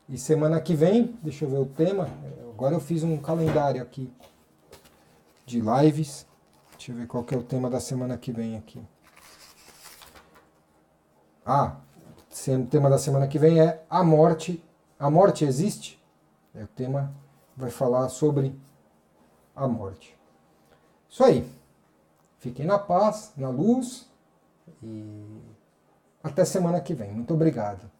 [0.09, 2.09] E semana que vem, deixa eu ver o tema.
[2.49, 4.11] Agora eu fiz um calendário aqui
[5.45, 6.27] de lives.
[6.73, 8.83] Deixa eu ver qual é o tema da semana que vem aqui.
[11.45, 11.77] Ah,
[12.49, 14.65] o tema da semana que vem é a morte.
[14.99, 15.98] A morte existe?
[16.55, 17.13] É, o tema
[17.57, 18.59] vai falar sobre
[19.55, 20.17] a morte.
[21.09, 21.51] Isso aí.
[22.39, 24.09] Fiquem na paz, na luz
[24.83, 25.41] e
[26.23, 27.13] até semana que vem.
[27.13, 27.91] Muito obrigado.